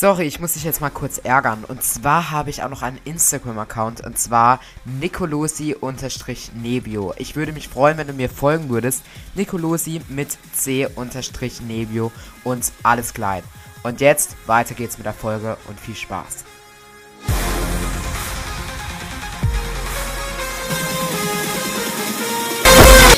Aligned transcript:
Sorry, 0.00 0.24
ich 0.24 0.40
muss 0.40 0.54
dich 0.54 0.64
jetzt 0.64 0.80
mal 0.80 0.88
kurz 0.88 1.18
ärgern. 1.18 1.66
Und 1.68 1.84
zwar 1.84 2.30
habe 2.30 2.48
ich 2.48 2.62
auch 2.62 2.70
noch 2.70 2.80
einen 2.80 2.98
Instagram-Account. 3.04 4.02
Und 4.02 4.18
zwar 4.18 4.60
nicolosi-nebio. 4.86 7.12
Ich 7.18 7.36
würde 7.36 7.52
mich 7.52 7.68
freuen, 7.68 7.98
wenn 7.98 8.06
du 8.06 8.14
mir 8.14 8.30
folgen 8.30 8.70
würdest. 8.70 9.02
Nicolosi 9.34 10.00
mit 10.08 10.38
C-nebio 10.54 12.10
und 12.44 12.72
alles 12.82 13.12
klein. 13.12 13.42
Und 13.82 14.00
jetzt 14.00 14.36
weiter 14.46 14.74
geht's 14.74 14.96
mit 14.96 15.04
der 15.04 15.12
Folge 15.12 15.58
und 15.68 15.78
viel 15.78 15.94
Spaß. 15.94 16.44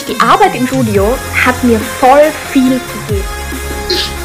Die 0.08 0.18
Arbeit 0.18 0.56
im 0.56 0.66
Studio 0.66 1.16
hat 1.46 1.62
mir 1.62 1.78
voll 1.78 2.32
viel 2.50 2.80
gegeben. 3.06 3.41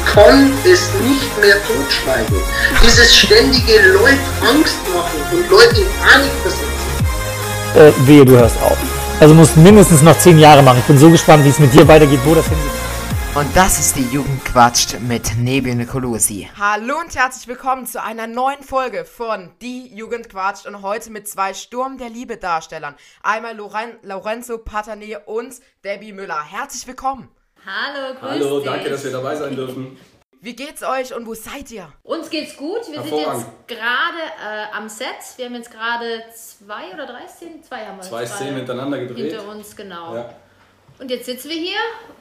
Ich 0.08 0.14
konnte 0.14 0.70
es 0.70 0.88
nicht 1.06 1.38
mehr 1.38 1.56
totschweigen. 1.64 2.36
Dieses 2.82 3.14
ständige 3.14 3.92
Leute 3.92 4.18
Angst 4.40 4.78
machen 4.94 5.20
und 5.30 5.50
Leute 5.50 5.82
in 5.82 5.86
Panik 6.00 6.32
versetzen. 6.42 6.64
Äh, 7.76 7.92
wehe, 8.08 8.24
du 8.24 8.38
hörst 8.38 8.56
auf. 8.62 8.78
Also 9.20 9.34
musst 9.34 9.56
mindestens 9.58 10.00
noch 10.00 10.18
zehn 10.18 10.38
Jahre 10.38 10.62
machen. 10.62 10.78
Ich 10.78 10.86
bin 10.86 10.96
so 10.96 11.10
gespannt, 11.10 11.44
wie 11.44 11.50
es 11.50 11.58
mit 11.58 11.74
dir 11.74 11.86
weitergeht, 11.86 12.20
wo 12.24 12.34
das 12.34 12.48
hingeht. 12.48 12.70
Und 13.34 13.54
das 13.54 13.78
ist 13.78 13.96
die 13.96 14.08
Jugend 14.10 14.42
quatscht 14.46 14.98
mit 15.00 15.36
Nebel 15.36 15.74
Nicolosi. 15.74 16.48
Hallo 16.58 17.00
und 17.00 17.14
herzlich 17.14 17.46
willkommen 17.46 17.86
zu 17.86 18.02
einer 18.02 18.26
neuen 18.26 18.62
Folge 18.62 19.04
von 19.04 19.50
Die 19.60 19.94
Jugend 19.94 20.30
quatscht 20.30 20.66
und 20.66 20.80
heute 20.80 21.10
mit 21.10 21.28
zwei 21.28 21.52
Sturm 21.52 21.98
der 21.98 22.08
Liebe 22.08 22.38
Darstellern. 22.38 22.94
Einmal 23.22 23.54
Loren 23.54 23.90
Lorenzo 24.02 24.56
Patane 24.56 25.20
und 25.26 25.56
Debbie 25.84 26.14
Müller. 26.14 26.42
Herzlich 26.42 26.86
willkommen. 26.86 27.28
Hallo, 27.70 28.14
grüß 28.18 28.30
Hallo, 28.30 28.60
dich. 28.60 28.70
danke, 28.70 28.88
dass 28.88 29.04
wir 29.04 29.10
dabei 29.10 29.36
sein 29.36 29.54
dürfen. 29.54 29.98
Wie 30.40 30.56
geht's 30.56 30.82
euch 30.82 31.14
und 31.14 31.26
wo 31.26 31.34
seid 31.34 31.70
ihr? 31.70 31.92
Uns 32.02 32.30
geht's 32.30 32.56
gut. 32.56 32.80
Wir 32.90 33.02
sind 33.02 33.18
jetzt 33.18 33.46
gerade 33.66 34.22
äh, 34.42 34.74
am 34.74 34.88
Set. 34.88 35.06
Wir 35.36 35.46
haben 35.46 35.54
jetzt 35.56 35.70
gerade 35.70 36.22
zwei 36.32 36.94
oder 36.94 37.04
drei 37.04 37.26
Szenen? 37.26 37.62
Zwei 37.62 37.84
haben 37.84 37.98
wir 37.98 38.04
Zwei 38.04 38.24
Szenen 38.24 38.56
hintereinander 38.56 39.00
gedreht. 39.00 39.32
Hinter 39.32 39.48
uns, 39.48 39.76
genau. 39.76 40.14
Ja. 40.14 40.34
Und 40.98 41.10
jetzt 41.10 41.26
sitzen 41.26 41.50
wir 41.50 41.56
hier, 41.56 41.78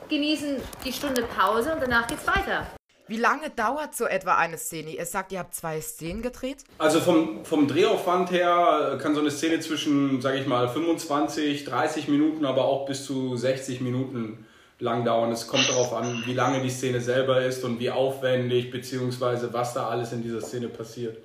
genießen 0.09 0.57
die 0.83 0.91
Stunde 0.91 1.23
Pause 1.23 1.73
und 1.73 1.81
danach 1.81 2.07
geht's 2.07 2.27
weiter. 2.27 2.67
Wie 3.07 3.17
lange 3.17 3.49
dauert 3.51 3.95
so 3.95 4.05
etwa 4.05 4.35
eine 4.35 4.57
Szene? 4.57 4.89
Ihr 4.89 5.05
sagt, 5.05 5.31
ihr 5.31 5.39
habt 5.39 5.55
zwei 5.55 5.79
Szenen 5.79 6.21
gedreht? 6.21 6.65
Also 6.77 6.99
vom, 6.99 7.45
vom 7.45 7.69
Drehaufwand 7.69 8.31
her 8.31 8.95
äh, 8.95 9.01
kann 9.01 9.15
so 9.15 9.21
eine 9.21 9.31
Szene 9.31 9.61
zwischen, 9.61 10.21
sage 10.21 10.39
ich 10.39 10.47
mal, 10.47 10.67
25, 10.67 11.63
30 11.63 12.09
Minuten, 12.09 12.45
aber 12.45 12.65
auch 12.65 12.85
bis 12.85 13.05
zu 13.05 13.37
60 13.37 13.79
Minuten 13.79 14.45
lang 14.79 15.05
dauern. 15.05 15.31
Es 15.31 15.47
kommt 15.47 15.69
darauf 15.69 15.93
an, 15.93 16.23
wie 16.25 16.33
lange 16.33 16.61
die 16.61 16.69
Szene 16.69 17.01
selber 17.01 17.41
ist 17.41 17.63
und 17.63 17.79
wie 17.79 17.89
aufwendig, 17.89 18.71
beziehungsweise 18.71 19.53
was 19.53 19.73
da 19.73 19.87
alles 19.87 20.11
in 20.11 20.21
dieser 20.21 20.41
Szene 20.41 20.67
passiert. 20.67 21.17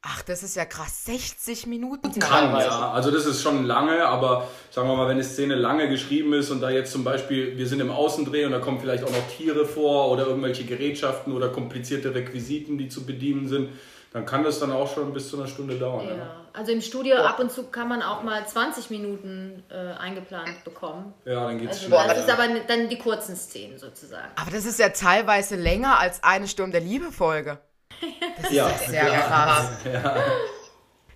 Ach, 0.00 0.22
das 0.22 0.44
ist 0.44 0.54
ja 0.54 0.64
krass. 0.64 1.04
60 1.06 1.66
Minuten. 1.66 2.12
Kann, 2.20 2.52
ja. 2.52 2.92
Also 2.92 3.10
das 3.10 3.26
ist 3.26 3.42
schon 3.42 3.66
lange, 3.66 4.06
aber 4.06 4.48
sagen 4.70 4.88
wir 4.88 4.94
mal, 4.94 5.06
wenn 5.06 5.14
eine 5.14 5.24
Szene 5.24 5.56
lange 5.56 5.88
geschrieben 5.88 6.32
ist 6.34 6.50
und 6.50 6.60
da 6.60 6.70
jetzt 6.70 6.92
zum 6.92 7.02
Beispiel, 7.02 7.58
wir 7.58 7.66
sind 7.66 7.80
im 7.80 7.90
Außendreh 7.90 8.44
und 8.44 8.52
da 8.52 8.60
kommen 8.60 8.78
vielleicht 8.80 9.02
auch 9.02 9.10
noch 9.10 9.26
Tiere 9.36 9.66
vor 9.66 10.10
oder 10.12 10.26
irgendwelche 10.26 10.64
Gerätschaften 10.64 11.32
oder 11.32 11.48
komplizierte 11.48 12.14
Requisiten, 12.14 12.78
die 12.78 12.88
zu 12.88 13.06
bedienen 13.06 13.48
sind, 13.48 13.70
dann 14.12 14.24
kann 14.24 14.42
das 14.42 14.58
dann 14.58 14.72
auch 14.72 14.92
schon 14.92 15.12
bis 15.12 15.28
zu 15.30 15.38
einer 15.38 15.46
Stunde 15.46 15.78
dauern. 15.78 16.06
Ja. 16.08 16.14
Ja. 16.16 16.36
Also 16.54 16.72
im 16.72 16.80
Studio 16.80 17.16
ab 17.16 17.38
und 17.38 17.52
zu 17.52 17.64
kann 17.64 17.88
man 17.88 18.02
auch 18.02 18.22
mal 18.22 18.44
20 18.46 18.90
Minuten 18.90 19.62
äh, 19.70 19.92
eingeplant 20.00 20.64
bekommen. 20.64 21.14
Ja, 21.24 21.44
dann 21.46 21.58
geht's 21.58 21.76
Also 21.84 21.86
schnell. 21.88 22.08
das 22.08 22.18
ist 22.18 22.30
aber 22.30 22.48
dann 22.66 22.88
die 22.88 22.98
kurzen 22.98 23.36
Szenen 23.36 23.78
sozusagen. 23.78 24.28
Aber 24.34 24.50
das 24.50 24.64
ist 24.64 24.78
ja 24.80 24.88
teilweise 24.88 25.56
länger 25.56 25.98
als 26.00 26.22
eine 26.24 26.48
Sturm 26.48 26.72
der 26.72 26.80
Liebe 26.80 27.12
Folge. 27.12 27.58
ja. 28.50 28.68
Sehr 28.70 29.04
krass. 29.04 29.70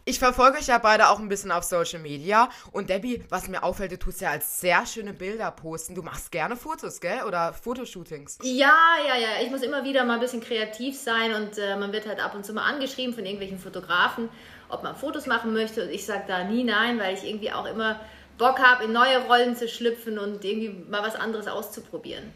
Ich 0.04 0.18
verfolge 0.18 0.58
euch 0.58 0.66
ja 0.66 0.78
beide 0.78 1.10
auch 1.10 1.20
ein 1.20 1.28
bisschen 1.28 1.52
auf 1.52 1.62
Social 1.62 2.00
Media. 2.00 2.48
Und 2.72 2.90
Debbie, 2.90 3.22
was 3.28 3.46
mir 3.46 3.62
auffällt, 3.62 3.92
du 3.92 3.98
tust 3.98 4.20
ja 4.20 4.30
als 4.30 4.60
sehr 4.60 4.84
schöne 4.84 5.12
Bilder 5.12 5.52
posten. 5.52 5.94
Du 5.94 6.02
machst 6.02 6.32
gerne 6.32 6.56
Fotos, 6.56 7.00
gell? 7.00 7.22
Oder 7.22 7.52
Fotoshootings. 7.52 8.38
Ja, 8.42 8.76
ja, 9.06 9.16
ja. 9.16 9.28
Ich 9.44 9.50
muss 9.52 9.62
immer 9.62 9.84
wieder 9.84 10.04
mal 10.04 10.14
ein 10.14 10.20
bisschen 10.20 10.40
kreativ 10.40 10.98
sein 10.98 11.34
und 11.34 11.56
äh, 11.56 11.76
man 11.76 11.92
wird 11.92 12.08
halt 12.08 12.18
ab 12.18 12.34
und 12.34 12.44
zu 12.44 12.52
mal 12.52 12.64
angeschrieben 12.64 13.14
von 13.14 13.24
irgendwelchen 13.24 13.60
Fotografen, 13.60 14.28
ob 14.68 14.82
man 14.82 14.96
Fotos 14.96 15.26
machen 15.26 15.52
möchte. 15.52 15.84
Und 15.84 15.90
ich 15.90 16.04
sage 16.04 16.24
da 16.26 16.42
nie 16.42 16.64
nein, 16.64 16.98
weil 16.98 17.14
ich 17.14 17.22
irgendwie 17.22 17.52
auch 17.52 17.66
immer 17.66 18.00
Bock 18.38 18.58
habe, 18.58 18.84
in 18.84 18.92
neue 18.92 19.24
Rollen 19.26 19.54
zu 19.54 19.68
schlüpfen 19.68 20.18
und 20.18 20.44
irgendwie 20.44 20.70
mal 20.90 21.04
was 21.04 21.14
anderes 21.14 21.46
auszuprobieren. 21.46 22.32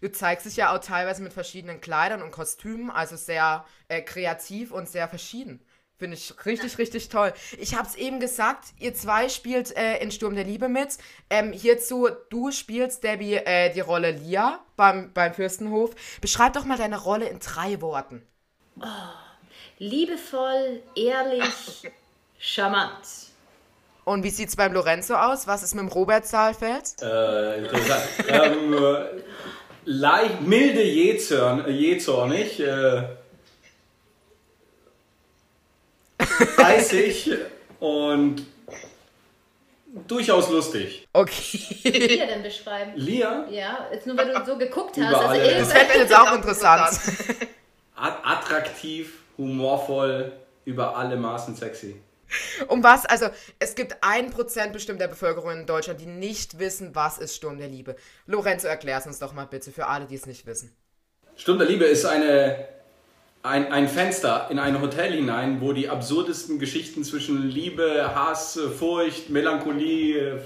Du 0.00 0.10
zeigst 0.10 0.46
dich 0.46 0.56
ja 0.56 0.74
auch 0.74 0.80
teilweise 0.80 1.22
mit 1.22 1.32
verschiedenen 1.32 1.80
Kleidern 1.80 2.22
und 2.22 2.32
Kostümen, 2.32 2.90
also 2.90 3.14
sehr 3.14 3.64
äh, 3.86 4.00
kreativ 4.02 4.72
und 4.72 4.88
sehr 4.88 5.06
verschieden. 5.06 5.60
Finde 6.00 6.16
ich 6.16 6.32
richtig, 6.46 6.78
richtig 6.78 7.10
toll. 7.10 7.34
Ich 7.58 7.74
habe 7.74 7.86
es 7.86 7.94
eben 7.94 8.20
gesagt, 8.20 8.68
ihr 8.78 8.94
zwei 8.94 9.28
spielt 9.28 9.76
äh, 9.76 9.98
in 9.98 10.10
Sturm 10.10 10.34
der 10.34 10.44
Liebe 10.44 10.70
mit. 10.70 10.96
Ähm, 11.28 11.52
hierzu, 11.52 12.08
du 12.30 12.50
spielst, 12.52 13.04
Debbie, 13.04 13.34
äh, 13.34 13.70
die 13.70 13.80
Rolle 13.80 14.12
Lia 14.12 14.60
beim, 14.76 15.12
beim 15.12 15.34
Fürstenhof. 15.34 15.90
Beschreib 16.22 16.54
doch 16.54 16.64
mal 16.64 16.78
deine 16.78 16.98
Rolle 16.98 17.28
in 17.28 17.38
drei 17.38 17.82
Worten. 17.82 18.26
Liebevoll, 19.76 20.82
ehrlich, 20.96 21.82
charmant. 22.38 23.06
Und 24.04 24.24
wie 24.24 24.30
sieht's 24.30 24.56
beim 24.56 24.72
Lorenzo 24.72 25.16
aus? 25.16 25.46
Was 25.46 25.62
ist 25.62 25.74
mit 25.74 25.82
dem 25.82 25.88
Robert 25.88 26.26
Saalfeld? 26.26 26.94
Äh, 27.02 27.58
interessant. 27.58 28.04
ähm, 28.26 28.72
äh, 28.72 29.04
leicht, 29.84 30.40
milde 30.40 30.82
Jezorn, 30.82 31.66
äh, 31.66 31.70
Jezornig, 31.72 32.58
äh, 32.58 33.02
fleißig 36.60 37.30
und 37.80 38.46
durchaus 40.06 40.50
lustig. 40.50 41.08
Okay. 41.12 41.58
Wie 41.82 42.18
ihr 42.18 42.26
denn 42.26 42.42
beschreiben? 42.42 42.92
Lia, 42.96 43.46
Ja, 43.50 43.88
jetzt 43.92 44.06
nur 44.06 44.16
weil 44.16 44.32
du 44.32 44.44
so 44.44 44.56
geguckt 44.56 44.96
hast. 45.00 45.14
Also 45.14 45.50
Das 45.50 45.72
fällt 45.72 45.88
mir 45.88 46.00
jetzt 46.00 46.14
auch 46.16 46.34
interessant. 46.34 46.98
at 47.96 48.18
attraktiv, 48.24 49.18
humorvoll, 49.36 50.32
über 50.64 50.96
alle 50.96 51.16
Maßen 51.16 51.54
sexy. 51.54 52.00
Um 52.68 52.82
was? 52.84 53.06
Also, 53.06 53.26
es 53.58 53.74
gibt 53.74 53.96
ein 54.02 54.30
Prozent 54.30 54.72
bestimmt 54.72 55.00
der 55.00 55.08
Bevölkerung 55.08 55.50
in 55.50 55.66
Deutschland, 55.66 56.00
die 56.00 56.06
nicht 56.06 56.60
wissen, 56.60 56.94
was 56.94 57.18
ist 57.18 57.34
Sturm 57.34 57.58
der 57.58 57.66
Liebe. 57.66 57.96
Lorenzo, 58.26 58.68
erklär's 58.68 59.06
uns 59.06 59.18
doch 59.18 59.32
mal 59.32 59.46
bitte 59.46 59.72
für 59.72 59.86
alle, 59.86 60.06
die 60.06 60.14
es 60.14 60.26
nicht 60.26 60.46
wissen. 60.46 60.72
Sturm 61.36 61.58
der 61.58 61.66
Liebe 61.66 61.84
ist 61.86 62.04
eine, 62.04 62.68
ein, 63.42 63.72
ein 63.72 63.88
Fenster 63.88 64.48
in 64.50 64.58
ein 64.58 64.80
Hotel 64.80 65.12
hinein, 65.12 65.60
wo 65.60 65.72
die 65.72 65.88
absurdesten 65.88 66.58
Geschichten 66.58 67.04
zwischen 67.04 67.48
Liebe, 67.48 68.14
Hass, 68.14 68.58
Furcht, 68.78 69.30
Melancholie, 69.30 70.40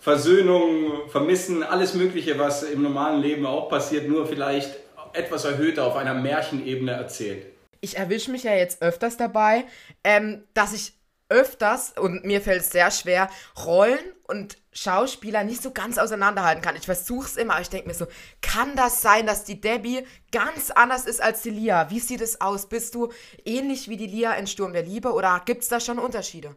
Versöhnung, 0.00 1.08
Vermissen, 1.08 1.62
alles 1.62 1.94
Mögliche, 1.94 2.38
was 2.38 2.62
im 2.62 2.82
normalen 2.82 3.20
Leben 3.20 3.46
auch 3.46 3.68
passiert, 3.68 4.08
nur 4.08 4.26
vielleicht 4.26 4.76
etwas 5.12 5.44
erhöhter 5.44 5.86
auf 5.86 5.96
einer 5.96 6.14
Märchenebene 6.14 6.92
erzählt. 6.92 7.46
Ich 7.80 7.96
erwische 7.96 8.30
mich 8.30 8.42
ja 8.42 8.54
jetzt 8.54 8.82
öfters 8.82 9.16
dabei, 9.16 9.64
ähm, 10.02 10.44
dass 10.54 10.74
ich 10.74 10.94
öfters, 11.28 11.92
und 11.98 12.24
mir 12.24 12.40
fällt 12.40 12.62
es 12.62 12.70
sehr 12.70 12.90
schwer, 12.90 13.28
Rollen 13.64 13.98
und 14.24 14.56
Schauspieler 14.72 15.44
nicht 15.44 15.62
so 15.62 15.72
ganz 15.72 15.98
auseinanderhalten 15.98 16.62
kann. 16.62 16.76
Ich 16.76 16.84
versuche 16.84 17.26
es 17.26 17.36
immer, 17.36 17.54
aber 17.54 17.62
ich 17.62 17.70
denke 17.70 17.88
mir 17.88 17.94
so, 17.94 18.06
kann 18.42 18.76
das 18.76 19.02
sein, 19.02 19.26
dass 19.26 19.44
die 19.44 19.60
Debbie 19.60 20.06
ganz 20.30 20.70
anders 20.70 21.06
ist 21.06 21.22
als 21.22 21.42
die 21.42 21.50
Lia? 21.50 21.90
Wie 21.90 22.00
sieht 22.00 22.20
es 22.20 22.40
aus? 22.40 22.68
Bist 22.68 22.94
du 22.94 23.12
ähnlich 23.44 23.88
wie 23.88 23.96
die 23.96 24.06
Lia 24.06 24.34
in 24.34 24.46
Sturm 24.46 24.72
der 24.72 24.82
Liebe 24.82 25.12
oder 25.12 25.42
gibt 25.44 25.62
es 25.62 25.68
da 25.68 25.80
schon 25.80 25.98
Unterschiede? 25.98 26.54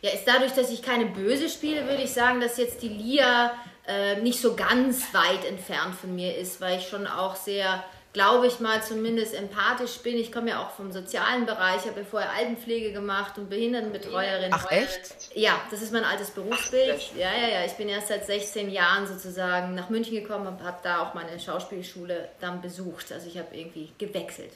Ja, 0.00 0.10
ist 0.10 0.26
dadurch, 0.26 0.52
dass 0.52 0.70
ich 0.70 0.82
keine 0.82 1.06
Böse 1.06 1.48
spiele, 1.48 1.86
würde 1.86 2.02
ich 2.02 2.12
sagen, 2.12 2.40
dass 2.40 2.56
jetzt 2.56 2.82
die 2.82 2.88
Lia 2.88 3.52
äh, 3.86 4.20
nicht 4.20 4.40
so 4.40 4.54
ganz 4.54 5.12
weit 5.12 5.44
entfernt 5.44 5.94
von 5.96 6.14
mir 6.14 6.36
ist, 6.36 6.60
weil 6.60 6.78
ich 6.78 6.88
schon 6.88 7.06
auch 7.06 7.34
sehr, 7.34 7.82
glaube 8.18 8.48
ich 8.48 8.58
mal, 8.58 8.82
zumindest 8.82 9.32
empathisch 9.32 9.98
bin. 9.98 10.16
Ich 10.16 10.32
komme 10.32 10.50
ja 10.50 10.60
auch 10.60 10.70
vom 10.72 10.90
sozialen 10.90 11.46
Bereich, 11.46 11.86
habe 11.86 12.00
ja 12.00 12.04
vorher 12.04 12.32
Altenpflege 12.32 12.92
gemacht 12.92 13.38
und 13.38 13.48
Behindertenbetreuerin. 13.48 14.50
Ach 14.52 14.68
echt? 14.72 15.36
Ja, 15.36 15.60
das 15.70 15.82
ist 15.82 15.92
mein 15.92 16.02
altes 16.02 16.32
Berufsbild. 16.32 17.00
Ja, 17.16 17.30
ja, 17.32 17.48
ja. 17.48 17.64
Ich 17.64 17.74
bin 17.74 17.88
erst 17.88 18.08
seit 18.08 18.26
16 18.26 18.70
Jahren 18.70 19.06
sozusagen 19.06 19.76
nach 19.76 19.88
München 19.88 20.16
gekommen 20.16 20.48
und 20.48 20.64
habe 20.64 20.78
da 20.82 21.00
auch 21.00 21.14
meine 21.14 21.38
Schauspielschule 21.38 22.28
dann 22.40 22.60
besucht. 22.60 23.12
Also 23.12 23.28
ich 23.28 23.38
habe 23.38 23.56
irgendwie 23.56 23.92
gewechselt 23.98 24.50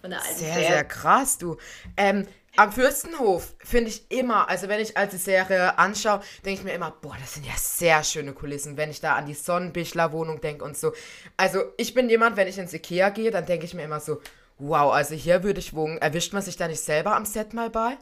von 0.00 0.10
der 0.10 0.22
alten 0.22 0.38
Sehr, 0.38 0.54
sehr 0.54 0.84
krass, 0.84 1.38
du. 1.38 1.56
Ähm, 1.96 2.26
am 2.56 2.72
Fürstenhof 2.72 3.54
finde 3.58 3.90
ich 3.90 4.10
immer, 4.10 4.48
also 4.48 4.68
wenn 4.68 4.80
ich 4.80 4.96
alte 4.96 5.18
Serie 5.18 5.78
anschaue, 5.78 6.22
denke 6.44 6.60
ich 6.60 6.64
mir 6.64 6.72
immer, 6.72 6.90
boah, 6.90 7.16
das 7.20 7.34
sind 7.34 7.44
ja 7.44 7.52
sehr 7.56 8.02
schöne 8.02 8.32
Kulissen, 8.32 8.78
wenn 8.78 8.90
ich 8.90 9.00
da 9.00 9.14
an 9.14 9.26
die 9.26 9.34
Sonnenbichler-Wohnung 9.34 10.40
denke 10.40 10.64
und 10.64 10.76
so. 10.76 10.92
Also 11.36 11.60
ich 11.76 11.92
bin 11.92 12.08
jemand, 12.08 12.36
wenn 12.36 12.48
ich 12.48 12.56
ins 12.56 12.72
Ikea 12.72 13.10
gehe, 13.10 13.30
dann 13.30 13.44
denke 13.44 13.66
ich 13.66 13.74
mir 13.74 13.82
immer 13.82 14.00
so, 14.00 14.22
wow, 14.58 14.92
also 14.92 15.14
hier 15.14 15.42
würde 15.42 15.60
ich 15.60 15.74
wohnen. 15.74 15.98
Erwischt 15.98 16.32
man 16.32 16.42
sich 16.42 16.56
da 16.56 16.66
nicht 16.66 16.80
selber 16.80 17.14
am 17.14 17.26
Set 17.26 17.52
mal 17.52 17.68
bei? 17.68 17.98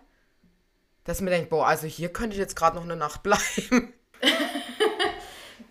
Dass 1.03 1.21
man 1.21 1.33
denkt, 1.33 1.51
boah, 1.51 1.67
also 1.67 1.89
hier 1.89 2.13
könnte 2.13 2.35
ich 2.35 2.41
jetzt 2.41 2.55
gerade 2.55 2.77
noch 2.77 2.85
eine 2.85 2.97
Nacht 2.97 3.23
bleiben. 3.25 3.93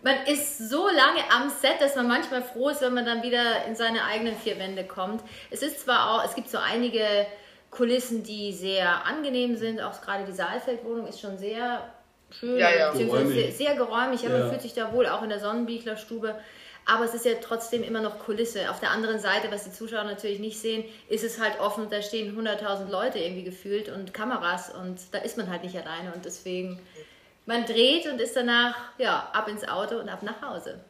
man 0.04 0.14
ist 0.26 0.58
so 0.70 0.86
lange 0.86 1.20
am 1.30 1.50
Set, 1.50 1.80
dass 1.80 1.96
man 1.96 2.06
manchmal 2.06 2.42
froh 2.42 2.68
ist, 2.68 2.80
wenn 2.82 2.94
man 2.94 3.04
dann 3.06 3.22
wieder 3.22 3.64
in 3.66 3.74
seine 3.74 4.04
eigenen 4.04 4.36
vier 4.36 4.58
Wände 4.58 4.84
kommt. 4.84 5.22
Es 5.50 5.62
ist 5.62 5.80
zwar 5.80 6.10
auch, 6.14 6.24
es 6.24 6.34
gibt 6.34 6.48
so 6.48 6.58
einige 6.58 7.04
Kulissen, 7.70 8.22
die 8.22 8.52
sehr 8.52 9.04
angenehm 9.06 9.56
sind, 9.56 9.80
auch 9.80 10.00
gerade 10.02 10.24
die 10.24 10.32
Saalfeldwohnung 10.32 11.06
ist 11.08 11.20
schon 11.20 11.38
sehr 11.38 11.82
schön, 12.30 12.58
Ja, 12.58 12.70
ja. 12.70 12.92
Geräumig. 12.92 13.34
sehr, 13.34 13.50
sehr 13.52 13.74
geräumig, 13.74 14.24
aber 14.26 14.34
Ja. 14.34 14.40
man 14.42 14.48
fühlt 14.50 14.62
sich 14.62 14.74
da 14.74 14.92
wohl, 14.92 15.06
auch 15.08 15.22
in 15.22 15.30
der 15.30 15.40
Sonnenbichlerstube. 15.40 16.36
Aber 16.86 17.06
es 17.06 17.14
ist 17.14 17.24
ja 17.24 17.32
trotzdem 17.42 17.82
immer 17.82 18.02
noch 18.02 18.18
Kulisse. 18.18 18.70
Auf 18.70 18.78
der 18.78 18.90
anderen 18.90 19.18
Seite, 19.18 19.50
was 19.50 19.64
die 19.64 19.72
Zuschauer 19.72 20.04
natürlich 20.04 20.38
nicht 20.38 20.60
sehen, 20.60 20.84
ist 21.08 21.24
es 21.24 21.40
halt 21.40 21.58
offen. 21.58 21.88
Da 21.88 22.02
stehen 22.02 22.36
100.000 22.38 22.90
Leute 22.90 23.18
irgendwie 23.18 23.42
gefühlt 23.42 23.88
und 23.88 24.12
Kameras 24.12 24.68
und 24.70 24.98
da 25.12 25.18
ist 25.18 25.38
man 25.38 25.48
halt 25.50 25.64
nicht 25.64 25.76
alleine. 25.78 26.12
Und 26.14 26.26
deswegen, 26.26 26.78
man 27.46 27.64
dreht 27.66 28.06
und 28.06 28.20
ist 28.20 28.36
danach, 28.36 28.74
ja, 28.98 29.30
ab 29.32 29.48
ins 29.48 29.66
Auto 29.66 29.98
und 29.98 30.08
ab 30.08 30.22
nach 30.22 30.40
Hause. 30.42 30.84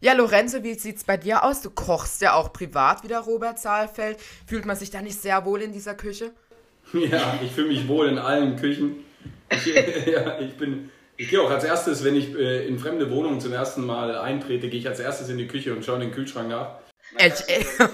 Ja, 0.00 0.14
Lorenzo, 0.14 0.62
wie 0.64 0.74
sieht's 0.74 1.04
bei 1.04 1.16
dir 1.16 1.44
aus? 1.44 1.62
Du 1.62 1.70
kochst 1.70 2.22
ja 2.22 2.34
auch 2.34 2.52
privat 2.52 3.04
wie 3.04 3.08
der 3.08 3.20
Robert 3.20 3.58
Saalfeld. 3.60 4.18
Fühlt 4.46 4.64
man 4.66 4.74
sich 4.76 4.90
da 4.90 5.00
nicht 5.00 5.20
sehr 5.20 5.44
wohl 5.44 5.62
in 5.62 5.72
dieser 5.72 5.94
Küche? 5.94 6.32
Ja, 6.92 7.38
ich 7.42 7.52
fühle 7.52 7.68
mich 7.68 7.86
wohl 7.88 8.08
in 8.08 8.18
allen 8.18 8.56
Küchen. 8.56 9.04
Ich, 9.50 9.66
ja, 10.06 10.40
ich 10.40 10.56
bin. 10.56 10.90
Ich 11.16 11.28
gehe 11.30 11.40
auch 11.40 11.50
als 11.50 11.62
erstes, 11.62 12.02
wenn 12.04 12.16
ich 12.16 12.34
äh, 12.34 12.66
in 12.66 12.78
fremde 12.78 13.08
Wohnungen 13.10 13.40
zum 13.40 13.52
ersten 13.52 13.86
Mal 13.86 14.18
eintrete, 14.18 14.68
gehe 14.68 14.80
ich 14.80 14.88
als 14.88 14.98
erstes 14.98 15.28
in 15.28 15.38
die 15.38 15.46
Küche 15.46 15.72
und 15.72 15.84
schaue 15.84 15.94
in 15.96 16.00
den 16.02 16.10
Kühlschrank 16.12 16.48
nach. 16.48 16.76
Echt, 17.16 17.44
ey. 17.48 17.64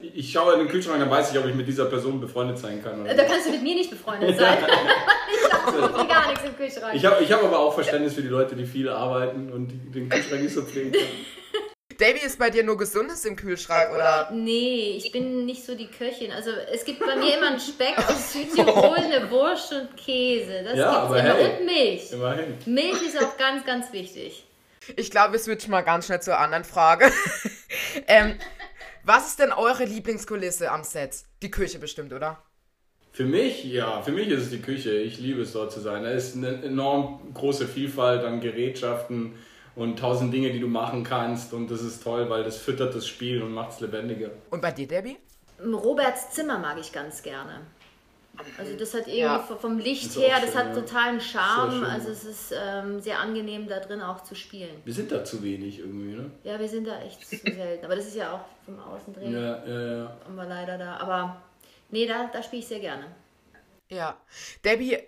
Ich 0.00 0.32
schaue 0.32 0.54
in 0.54 0.58
den 0.60 0.68
Kühlschrank, 0.68 0.98
dann 1.00 1.10
weiß 1.10 1.32
ich, 1.32 1.38
ob 1.38 1.46
ich 1.46 1.54
mit 1.54 1.66
dieser 1.68 1.84
Person 1.86 2.20
befreundet 2.20 2.58
sein 2.58 2.82
kann. 2.82 3.00
Oder 3.02 3.14
Da 3.14 3.22
nicht. 3.22 3.32
kannst 3.32 3.46
du 3.46 3.52
mit 3.52 3.62
mir 3.62 3.74
nicht 3.76 3.90
befreundet 3.90 4.36
sein. 4.38 4.58
Ich 5.74 5.82
habe 5.98 6.08
gar 6.08 6.28
nichts 6.28 6.44
im 6.44 6.56
Kühlschrank. 6.56 6.94
Ich 6.94 7.04
habe 7.04 7.22
ich 7.22 7.32
hab 7.32 7.42
aber 7.42 7.58
auch 7.58 7.74
Verständnis 7.74 8.14
für 8.14 8.22
die 8.22 8.28
Leute, 8.28 8.56
die 8.56 8.66
viel 8.66 8.88
arbeiten 8.88 9.52
und 9.52 9.68
die 9.68 9.90
den 9.90 10.08
Kühlschrank 10.08 10.42
nicht 10.42 10.54
so 10.54 10.62
pflegen 10.62 10.92
können. 10.92 11.06
Davy, 11.98 12.20
ist 12.24 12.38
bei 12.38 12.48
dir 12.48 12.62
nur 12.62 12.76
Gesundes 12.76 13.24
im 13.24 13.34
Kühlschrank, 13.34 13.92
oder? 13.92 14.30
Nee, 14.32 14.94
ich 14.96 15.10
bin 15.10 15.46
nicht 15.46 15.64
so 15.66 15.74
die 15.74 15.88
Köchin. 15.88 16.30
Also 16.30 16.50
es 16.72 16.84
gibt 16.84 17.00
bei 17.00 17.16
mir 17.16 17.36
immer 17.36 17.48
einen 17.48 17.58
Speck 17.58 17.98
aus 18.08 18.32
Südtirol, 18.34 18.96
eine 18.98 19.28
Wurst 19.32 19.72
und 19.72 19.96
Käse. 19.96 20.62
Das 20.62 20.76
Ja, 20.78 20.90
gibt's 20.92 21.06
aber 21.06 21.18
immer. 21.20 21.34
hey. 21.34 21.58
Und 21.58 21.66
Milch. 21.66 22.12
Immerhin. 22.12 22.54
Milch 22.66 23.02
ist 23.02 23.20
auch 23.20 23.36
ganz, 23.36 23.64
ganz 23.66 23.92
wichtig. 23.92 24.44
Ich 24.94 25.10
glaube, 25.10 25.32
wir 25.32 25.40
switchen 25.40 25.72
mal 25.72 25.80
ganz 25.82 26.06
schnell 26.06 26.22
zur 26.22 26.38
anderen 26.38 26.62
Frage. 26.62 27.10
ähm, 28.06 28.38
was 29.02 29.26
ist 29.30 29.40
denn 29.40 29.52
eure 29.52 29.84
Lieblingskulisse 29.84 30.70
am 30.70 30.84
Set? 30.84 31.24
Die 31.42 31.50
Küche 31.50 31.80
bestimmt, 31.80 32.12
oder? 32.12 32.40
Für 33.18 33.24
mich, 33.24 33.64
ja, 33.64 34.00
für 34.00 34.12
mich 34.12 34.28
ist 34.28 34.44
es 34.44 34.50
die 34.50 34.60
Küche. 34.62 34.92
Ich 34.92 35.18
liebe 35.18 35.42
es 35.42 35.52
dort 35.52 35.72
zu 35.72 35.80
sein. 35.80 36.04
Da 36.04 36.10
ist 36.10 36.36
eine 36.36 36.62
enorm 36.62 37.18
große 37.34 37.66
Vielfalt 37.66 38.22
an 38.24 38.40
Gerätschaften 38.40 39.32
und 39.74 39.98
tausend 39.98 40.32
Dinge, 40.32 40.52
die 40.52 40.60
du 40.60 40.68
machen 40.68 41.02
kannst. 41.02 41.52
Und 41.52 41.68
das 41.68 41.82
ist 41.82 42.00
toll, 42.00 42.30
weil 42.30 42.44
das 42.44 42.58
füttert 42.58 42.94
das 42.94 43.08
Spiel 43.08 43.42
und 43.42 43.52
macht 43.52 43.72
es 43.72 43.80
lebendiger. 43.80 44.30
Und 44.50 44.62
bei 44.62 44.70
dir, 44.70 44.86
Debbie? 44.86 45.16
Roberts 45.60 46.30
Zimmer 46.30 46.60
mag 46.60 46.78
ich 46.78 46.92
ganz 46.92 47.20
gerne. 47.20 47.62
Also 48.56 48.76
das 48.76 48.94
hat 48.94 49.08
irgendwie 49.08 49.18
Ja. 49.18 49.40
vom- 49.40 49.80
Licht 49.80 50.16
her, 50.16 50.36
das 50.40 50.50
schön, 50.52 50.58
hat 50.60 50.66
ja. 50.76 50.80
totalen 50.80 51.20
Charme. 51.20 51.72
schön. 51.72 51.84
Also 51.86 52.10
es 52.10 52.22
ist 52.24 52.54
ähm, 52.56 53.00
sehr 53.00 53.18
angenehm 53.18 53.66
da 53.66 53.80
drin 53.80 54.00
auch 54.00 54.22
zu 54.22 54.36
spielen. 54.36 54.76
Wir 54.84 54.94
sind 54.94 55.10
da 55.10 55.24
zu 55.24 55.42
wenig 55.42 55.80
irgendwie, 55.80 56.14
ne? 56.14 56.30
Ja, 56.44 56.56
wir 56.60 56.68
sind 56.68 56.86
da 56.86 57.00
echt 57.02 57.28
zu 57.28 57.34
selten. 57.36 57.84
Aber 57.84 57.96
das 57.96 58.06
ist 58.06 58.14
ja 58.14 58.32
auch 58.34 58.64
vom 58.64 58.78
Außendrehen. 58.78 59.32
Ja, 59.32 59.66
ja, 59.66 59.96
ja. 59.96 60.16
Haben 60.24 60.36
wir 60.36 60.44
leider 60.44 60.78
da. 60.78 60.98
Aber 60.98 61.42
nee, 61.90 62.06
da, 62.06 62.28
da 62.32 62.42
spiele 62.42 62.62
ich 62.62 62.68
sehr 62.68 62.80
gerne. 62.80 63.14
Ja. 63.90 64.20
Debbie, 64.64 64.98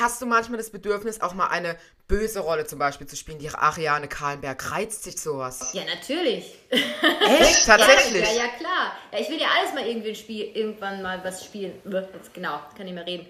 hast 0.00 0.22
du 0.22 0.26
manchmal 0.26 0.58
das 0.58 0.70
Bedürfnis, 0.70 1.20
auch 1.20 1.34
mal 1.34 1.48
eine 1.48 1.76
böse 2.08 2.40
Rolle 2.40 2.66
zum 2.66 2.78
Beispiel 2.78 3.06
zu 3.06 3.16
spielen? 3.16 3.38
Die 3.38 3.48
Ariane 3.48 4.08
Kahlenberg 4.08 4.70
reizt 4.70 5.04
sich 5.04 5.20
sowas. 5.20 5.72
Ja, 5.72 5.82
natürlich. 5.84 6.54
Echt? 6.70 7.64
Tatsächlich? 7.66 8.22
Ja, 8.22 8.44
ja, 8.44 8.48
klar. 8.58 8.96
Ja, 9.12 9.18
ich 9.18 9.28
will 9.28 9.40
ja 9.40 9.48
alles 9.58 9.74
mal 9.74 9.86
irgendwie 9.86 10.14
Spiel, 10.14 10.50
irgendwann 10.54 11.02
mal 11.02 11.22
was 11.24 11.44
spielen. 11.44 11.72
Jetzt, 11.84 12.34
genau, 12.34 12.60
kann 12.76 12.86
ich 12.86 12.92
mehr 12.92 13.06
reden. 13.06 13.26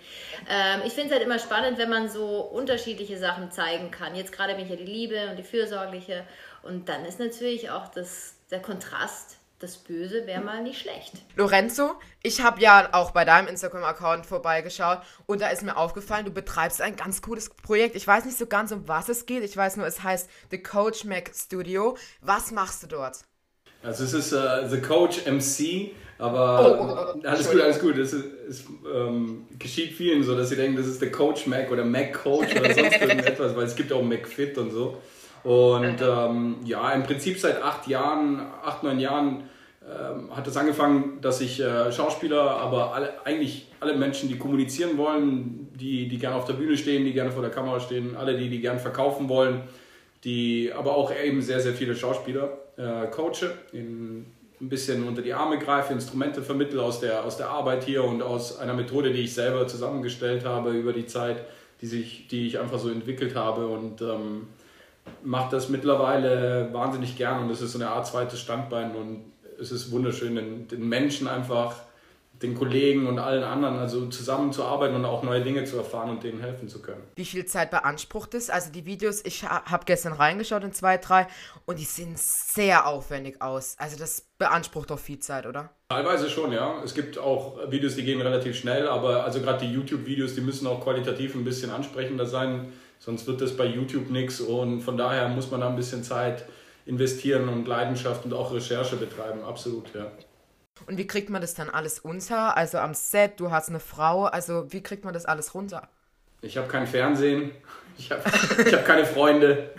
Ähm, 0.49 0.83
ich 0.85 0.93
finde 0.93 1.09
es 1.09 1.15
halt 1.15 1.23
immer 1.23 1.39
spannend, 1.39 1.79
wenn 1.79 1.91
man 1.91 2.09
so 2.09 2.41
unterschiedliche 2.41 3.19
Sachen 3.19 3.51
zeigen 3.51 3.91
kann. 3.91 4.15
Jetzt 4.15 4.33
gerade 4.33 4.55
bin 4.55 4.65
ich 4.65 4.71
ja 4.71 4.77
die 4.77 4.85
Liebe 4.85 5.31
und 5.31 5.37
die 5.37 5.45
Fürsorgliche. 5.45 6.27
Und 6.63 6.89
dann 6.89 7.05
ist 7.05 7.19
natürlich 7.19 7.71
auch 7.71 7.89
das, 7.89 8.35
der 8.51 8.61
Kontrast, 8.61 9.39
das 9.63 9.77
Böse 9.77 10.27
wäre 10.27 10.41
mal 10.41 10.63
nicht 10.63 10.81
schlecht. 10.81 11.13
Lorenzo, 11.37 11.93
ich 12.23 12.43
habe 12.43 12.61
ja 12.61 12.89
auch 12.93 13.13
bei 13.13 13.25
deinem 13.25 13.47
Instagram-Account 13.47 14.27
vorbeigeschaut 14.27 14.99
und 15.27 15.41
da 15.41 15.49
ist 15.49 15.63
mir 15.63 15.77
aufgefallen, 15.77 16.25
du 16.25 16.33
betreibst 16.33 16.83
ein 16.83 16.97
ganz 16.97 17.23
cooles 17.23 17.49
Projekt. 17.51 17.95
Ich 17.95 18.07
weiß 18.07 18.25
nicht 18.25 18.37
so 18.37 18.47
ganz, 18.47 18.73
um 18.73 18.89
was 18.89 19.09
es 19.09 19.25
geht. 19.25 19.45
Ich 19.45 19.57
weiß 19.57 19.77
nur, 19.77 19.87
es 19.87 20.03
heißt 20.03 20.29
The 20.51 20.61
Coach 20.61 21.05
Mac 21.05 21.31
Studio. 21.35 21.97
Was 22.21 22.51
machst 22.51 22.83
du 22.83 22.89
dort? 22.89 23.19
Also 23.85 24.05
es 24.05 24.15
ist 24.15 24.33
äh, 24.33 24.69
The 24.69 24.81
Coach 24.81 25.27
MC, 25.27 25.93
aber 26.19 26.61
Oh, 26.61 27.15
oh, 27.15 27.19
oh, 27.19 27.29
alles 27.29 27.51
gut, 27.51 27.61
alles 27.61 27.81
gut. 27.81 27.99
Es, 27.99 28.13
ist, 28.13 28.27
es 28.49 28.65
ähm, 28.93 29.47
geschieht 29.59 29.93
vielen 29.93 30.25
so, 30.25 30.37
dass 30.37 30.49
sie 30.49 30.57
denken, 30.57 30.77
das 30.77 30.87
ist 30.87 31.01
der 31.01 31.13
Coach 31.13 31.47
Mac 31.47 31.71
oder 31.71 31.85
Mac 31.85 32.15
Coach 32.15 32.55
oder 32.57 32.75
sonst 32.75 32.97
irgendetwas, 33.01 33.55
weil 33.55 33.67
es 33.67 33.77
gibt 33.77 33.93
auch 33.93 34.03
McFit 34.03 34.59
und 34.59 34.71
so. 34.73 35.01
Und 35.45 36.01
ähm, 36.01 36.57
ja, 36.65 36.93
im 36.93 37.03
Prinzip 37.03 37.39
seit 37.39 37.63
acht 37.63 37.89
Jahren, 37.89 38.41
acht, 38.63 38.83
neun 38.83 39.01
Jahren 39.01 39.45
ähm, 39.83 40.35
hat 40.35 40.47
es 40.47 40.57
angefangen, 40.57 41.21
dass 41.21 41.41
ich 41.41 41.61
äh, 41.61 41.91
Schauspieler, 41.91 42.43
aber 42.43 42.95
alle, 42.95 43.15
eigentlich 43.25 43.67
alle 43.81 43.97
Menschen, 43.97 44.29
die 44.29 44.39
kommunizieren 44.39 44.97
wollen, 44.97 45.69
die, 45.75 46.07
die 46.09 46.19
gerne 46.19 46.37
auf 46.37 46.45
der 46.45 46.55
Bühne 46.55 46.77
stehen, 46.77 47.05
die 47.05 47.13
gerne 47.13 47.33
vor 47.33 47.43
der 47.43 47.51
Kamera 47.51 47.81
stehen, 47.81 48.17
alle, 48.17 48.37
die, 48.37 48.49
die 48.49 48.61
gerne 48.61 48.79
verkaufen 48.79 49.29
wollen, 49.29 49.63
die 50.23 50.73
aber 50.73 50.95
auch 50.95 51.13
eben 51.13 51.43
sehr, 51.43 51.59
sehr 51.61 51.73
viele 51.73 51.97
Schauspieler 51.97 52.59
äh, 52.77 53.07
coache, 53.09 53.51
ihnen 53.73 54.33
ein 54.61 54.69
bisschen 54.69 55.07
unter 55.07 55.23
die 55.23 55.35
Arme 55.35 55.59
greife, 55.59 55.93
Instrumente 55.93 56.41
vermittle 56.41 56.81
aus 56.81 57.01
der, 57.01 57.25
aus 57.25 57.37
der 57.37 57.49
Arbeit 57.49 57.83
hier 57.83 58.05
und 58.05 58.23
aus 58.23 58.59
einer 58.59 58.75
Methode, 58.75 59.13
die 59.13 59.23
ich 59.23 59.35
selber 59.35 59.67
zusammengestellt 59.67 60.45
habe 60.45 60.71
über 60.71 60.93
die 60.93 61.07
Zeit, 61.07 61.45
die, 61.81 61.87
sich, 61.87 62.29
die 62.29 62.47
ich 62.47 62.61
einfach 62.61 62.79
so 62.79 62.89
entwickelt 62.89 63.35
habe. 63.35 63.67
Und 63.67 64.01
ähm, 64.03 64.47
mache 65.23 65.51
das 65.51 65.69
mittlerweile 65.69 66.69
wahnsinnig 66.73 67.17
gern 67.17 67.43
und 67.43 67.51
es 67.51 67.61
ist 67.61 67.73
so 67.73 67.79
eine 67.79 67.91
Art 67.91 68.07
zweites 68.07 68.41
Standbein 68.41 68.95
und 68.95 69.33
es 69.61 69.71
ist 69.71 69.91
wunderschön, 69.91 70.35
den, 70.35 70.69
den 70.69 70.89
Menschen 70.89 71.29
einfach, 71.29 71.77
den 72.43 72.57
Kollegen 72.57 73.07
und 73.07 73.21
allen 73.21 73.45
anderen 73.45 73.79
also 73.79 74.07
zusammenzuarbeiten 74.07 74.97
und 74.97 75.05
auch 75.05 75.23
neue 75.23 75.43
Dinge 75.43 75.65
zu 75.65 75.77
erfahren 75.77 76.11
und 76.11 76.25
denen 76.25 76.41
helfen 76.41 76.69
zu 76.69 76.83
können. 76.83 77.03
Wie 77.15 77.25
viel 77.25 77.47
Zeit 77.47 77.71
beansprucht 77.71 78.35
es? 78.35 78.51
Also 78.51 78.73
die 78.73 78.85
Videos, 78.85 79.25
ich 79.25 79.45
ha 79.45 79.65
habe 79.65 79.85
gestern 79.85 80.13
reingeschaut 80.13 80.65
in 80.65 80.73
zwei, 80.73 80.97
drei 80.97 81.29
und 81.67 81.79
die 81.79 81.85
sehen 81.85 82.15
sehr 82.17 82.89
aufwendig 82.89 83.41
aus. 83.41 83.77
Also 83.79 83.97
das 83.97 84.27
beansprucht 84.39 84.91
doch 84.91 84.99
viel 84.99 85.21
Zeit, 85.21 85.47
oder? 85.47 85.71
Teilweise 85.89 86.29
schon, 86.29 86.51
ja. 86.53 86.83
Es 86.83 86.95
gibt 86.95 87.17
auch 87.17 87.71
Videos, 87.71 87.95
die 87.95 88.03
gehen 88.03 88.21
relativ 88.21 88.59
schnell, 88.59 88.89
aber 88.89 89.23
also 89.23 89.41
gerade 89.41 89.65
die 89.65 89.73
YouTube-Videos, 89.73 90.35
die 90.35 90.41
müssen 90.41 90.67
auch 90.67 90.83
qualitativ 90.83 91.37
ein 91.37 91.45
bisschen 91.45 91.71
ansprechender 91.71 92.27
sein, 92.27 92.73
sonst 93.03 93.27
wird 93.27 93.41
das 93.41 93.57
bei 93.57 93.67
YouTube 93.67 94.11
nichts 94.11 94.41
und 94.41 94.81
von 94.81 94.97
daher 94.97 95.29
muss 95.29 95.51
man 95.51 95.61
da 95.61 95.69
ein 95.69 95.77
bisschen 95.77 96.05
Zeit 96.05 96.45
investieren 96.87 97.49
und 97.49 97.67
Leidenschaft 97.67 98.25
und 98.25 98.33
auch 98.33 98.55
Recherche 98.55 98.97
betreiben, 98.97 99.43
absolut, 99.45 99.93
ja. 99.95 100.13
Und 100.87 100.99
wie 100.99 101.07
kriegt 101.07 101.29
man 101.29 101.41
das 101.41 101.55
dann 101.55 101.69
alles 101.69 101.99
unter? 101.99 102.57
Also 102.57 102.79
am 102.79 102.95
Set, 102.95 103.39
du 103.39 103.51
hast 103.51 103.69
eine 103.69 103.81
Frau, 103.81 104.25
also 104.25 104.73
wie 104.73 104.83
kriegt 104.83 105.05
man 105.05 105.15
das 105.15 105.27
alles 105.27 105.55
runter? 105.55 105.89
Ich 106.43 106.57
habe 106.57 106.69
kein 106.69 106.87
Fernsehen, 106.87 107.51
ich 107.99 108.11
habe 108.11 108.23
hab 108.25 108.87
keine 108.87 109.05
Freunde, 109.05 109.71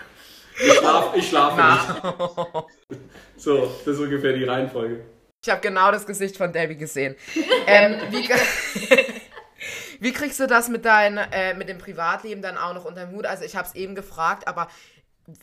ich 0.57 0.73
schlafe 0.73 1.17
ich 1.17 1.29
schlaf 1.29 1.55
nicht. 1.55 2.65
So, 3.37 3.71
das 3.85 3.95
ist 3.95 3.99
ungefähr 3.99 4.33
die 4.33 4.43
Reihenfolge. 4.43 5.01
Ich 5.45 5.49
habe 5.49 5.61
genau 5.61 5.91
das 5.91 6.05
Gesicht 6.05 6.37
von 6.37 6.53
Debbie 6.53 6.77
gesehen. 6.77 7.15
ähm, 7.67 7.99
wie, 8.11 8.29
wie 10.03 10.12
kriegst 10.12 10.39
du 10.41 10.48
das 10.48 10.67
mit, 10.67 10.83
dein, 10.83 11.17
äh, 11.17 11.53
mit 11.53 11.69
dem 11.69 11.77
Privatleben 11.77 12.41
dann 12.41 12.57
auch 12.57 12.74
noch 12.74 12.83
unter 12.83 13.05
den 13.05 13.15
Hut? 13.15 13.25
Also 13.25 13.45
ich 13.45 13.55
habe 13.55 13.67
es 13.67 13.74
eben 13.74 13.95
gefragt, 13.95 14.50
aber 14.50 14.67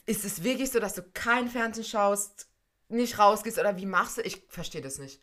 ist 0.05 0.23
es 0.27 0.45
wirklich 0.45 0.71
so, 0.71 0.81
dass 0.81 0.95
du 0.95 1.03
kein 1.15 1.49
Fernsehen 1.49 1.85
schaust, 1.85 2.47
nicht 2.91 3.19
rausgehst 3.19 3.59
oder 3.59 3.79
wie 3.79 3.87
machst 3.87 4.19
du? 4.19 4.23
Ich 4.23 4.43
verstehe 4.49 4.83
das 4.83 4.99
nicht. 4.99 5.19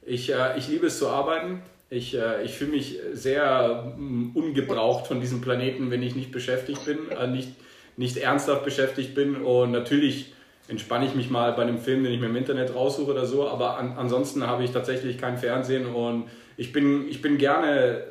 Ich, 0.00 0.32
äh, 0.32 0.56
ich 0.56 0.68
liebe 0.68 0.86
es 0.86 0.98
zu 0.98 1.08
arbeiten. 1.08 1.60
Ich, 1.90 2.16
äh, 2.16 2.42
ich 2.44 2.52
fühle 2.52 2.70
mich 2.70 2.98
sehr 3.12 3.92
mm, 3.98 4.34
ungebraucht 4.34 5.06
von 5.06 5.20
diesem 5.20 5.42
Planeten, 5.42 5.90
wenn 5.90 6.02
ich 6.02 6.14
nicht 6.14 6.32
beschäftigt 6.32 6.86
bin, 6.86 7.10
äh, 7.10 7.26
nicht, 7.26 7.50
nicht 7.98 8.16
ernsthaft 8.16 8.64
beschäftigt 8.64 9.14
bin. 9.14 9.36
Und 9.36 9.70
natürlich 9.70 10.32
entspanne 10.66 11.04
ich 11.04 11.14
mich 11.14 11.28
mal 11.28 11.52
bei 11.52 11.62
einem 11.62 11.78
Film, 11.78 12.04
den 12.04 12.12
ich 12.14 12.20
mir 12.20 12.26
im 12.26 12.36
Internet 12.36 12.74
raussuche 12.74 13.10
oder 13.10 13.26
so. 13.26 13.46
Aber 13.48 13.76
an, 13.76 13.98
ansonsten 13.98 14.46
habe 14.46 14.64
ich 14.64 14.70
tatsächlich 14.70 15.18
kein 15.18 15.36
Fernsehen 15.36 15.86
und 15.86 16.30
ich 16.56 16.72
bin, 16.72 17.06
ich 17.08 17.22
bin 17.22 17.38
gerne 17.38 18.04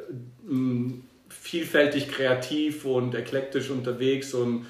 vielfältig 1.30 2.10
kreativ 2.10 2.86
und 2.86 3.14
eklektisch 3.16 3.70
unterwegs 3.70 4.34
und 4.34 4.66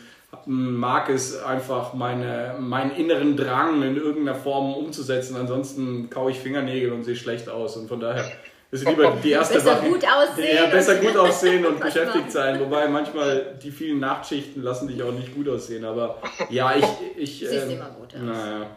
mag 0.45 1.09
es 1.09 1.41
einfach, 1.41 1.93
meine, 1.93 2.55
meinen 2.59 2.91
inneren 2.95 3.37
Drang 3.37 3.81
in 3.81 3.95
irgendeiner 3.95 4.35
Form 4.37 4.73
umzusetzen. 4.73 5.35
Ansonsten 5.37 6.09
kaue 6.09 6.31
ich 6.31 6.39
Fingernägel 6.39 6.91
und 6.91 7.03
sehe 7.03 7.15
schlecht 7.15 7.47
aus. 7.49 7.77
Und 7.77 7.87
von 7.87 7.99
daher 7.99 8.25
ist 8.71 8.85
lieber 8.85 9.15
die 9.23 9.31
erste 9.31 9.55
Besser 9.55 9.77
Wache. 9.77 9.87
gut 9.89 10.03
aussehen 10.05 10.55
Ja, 10.57 10.65
besser 10.65 10.93
und- 10.95 11.01
gut 11.01 11.17
aussehen 11.17 11.65
und 11.65 11.79
beschäftigt 11.79 12.31
sein. 12.31 12.59
Wobei 12.59 12.87
manchmal 12.89 13.57
die 13.63 13.71
vielen 13.71 13.99
Nachtschichten 13.99 14.63
lassen 14.63 14.87
dich 14.89 15.01
auch 15.01 15.13
nicht 15.13 15.33
gut 15.33 15.47
aussehen. 15.47 15.85
Aber 15.85 16.21
ja, 16.49 16.75
ich. 16.75 16.85
ich 17.15 17.39
Siehst 17.39 17.53
ähm, 17.53 17.71
immer 17.71 17.89
gut 17.91 18.13
aus. 18.15 18.21
Naja. 18.21 18.69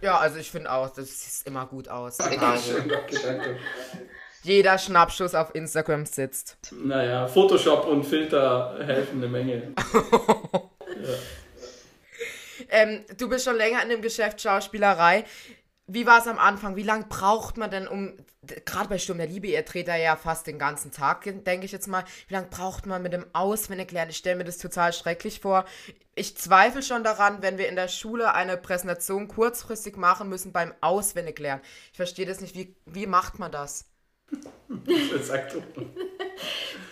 Ja, 0.00 0.18
also 0.18 0.38
ich 0.38 0.50
finde 0.50 0.72
auch, 0.72 0.88
das 0.90 1.38
sieht 1.38 1.46
immer 1.46 1.66
gut 1.66 1.88
aus. 1.88 2.16
Danke, 2.18 2.38
danke. 3.22 3.56
Jeder 4.42 4.76
Schnappschuss 4.78 5.34
auf 5.34 5.54
Instagram 5.54 6.04
sitzt. 6.04 6.58
Naja, 6.72 7.26
Photoshop 7.28 7.86
und 7.86 8.04
Filter 8.04 8.78
helfen 8.84 9.18
eine 9.18 9.28
Menge. 9.28 9.74
Ähm, 12.72 13.04
du 13.18 13.28
bist 13.28 13.44
schon 13.44 13.56
länger 13.56 13.82
in 13.82 13.90
dem 13.90 14.00
Geschäft 14.00 14.40
Schauspielerei. 14.40 15.24
Wie 15.86 16.06
war 16.06 16.20
es 16.20 16.26
am 16.26 16.38
Anfang? 16.38 16.74
Wie 16.74 16.82
lange 16.82 17.04
braucht 17.06 17.58
man 17.58 17.70
denn, 17.70 17.86
um, 17.86 18.16
gerade 18.64 18.88
bei 18.88 18.98
Sturm 18.98 19.18
der 19.18 19.26
Liebe, 19.26 19.48
ihr 19.48 19.62
dreht 19.62 19.88
da 19.88 19.96
ja 19.96 20.16
fast 20.16 20.46
den 20.46 20.58
ganzen 20.58 20.90
Tag, 20.90 21.24
denke 21.24 21.66
ich 21.66 21.72
jetzt 21.72 21.86
mal, 21.86 22.04
wie 22.28 22.34
lange 22.34 22.46
braucht 22.46 22.86
man 22.86 23.02
mit 23.02 23.12
dem 23.12 23.26
Auswendiglernen? 23.34 24.10
Ich 24.10 24.16
stelle 24.16 24.36
mir 24.36 24.44
das 24.44 24.56
total 24.56 24.94
schrecklich 24.94 25.40
vor. 25.40 25.66
Ich 26.14 26.36
zweifle 26.38 26.82
schon 26.82 27.04
daran, 27.04 27.42
wenn 27.42 27.58
wir 27.58 27.68
in 27.68 27.76
der 27.76 27.88
Schule 27.88 28.32
eine 28.32 28.56
Präsentation 28.56 29.28
kurzfristig 29.28 29.98
machen 29.98 30.30
müssen 30.30 30.52
beim 30.52 30.72
Auswendiglernen. 30.80 31.62
Ich 31.90 31.96
verstehe 31.96 32.26
das 32.26 32.40
nicht. 32.40 32.54
Wie, 32.54 32.74
wie 32.86 33.06
macht 33.06 33.38
man 33.38 33.52
das? 33.52 33.91
Sag 35.22 35.50
du. 35.52 35.62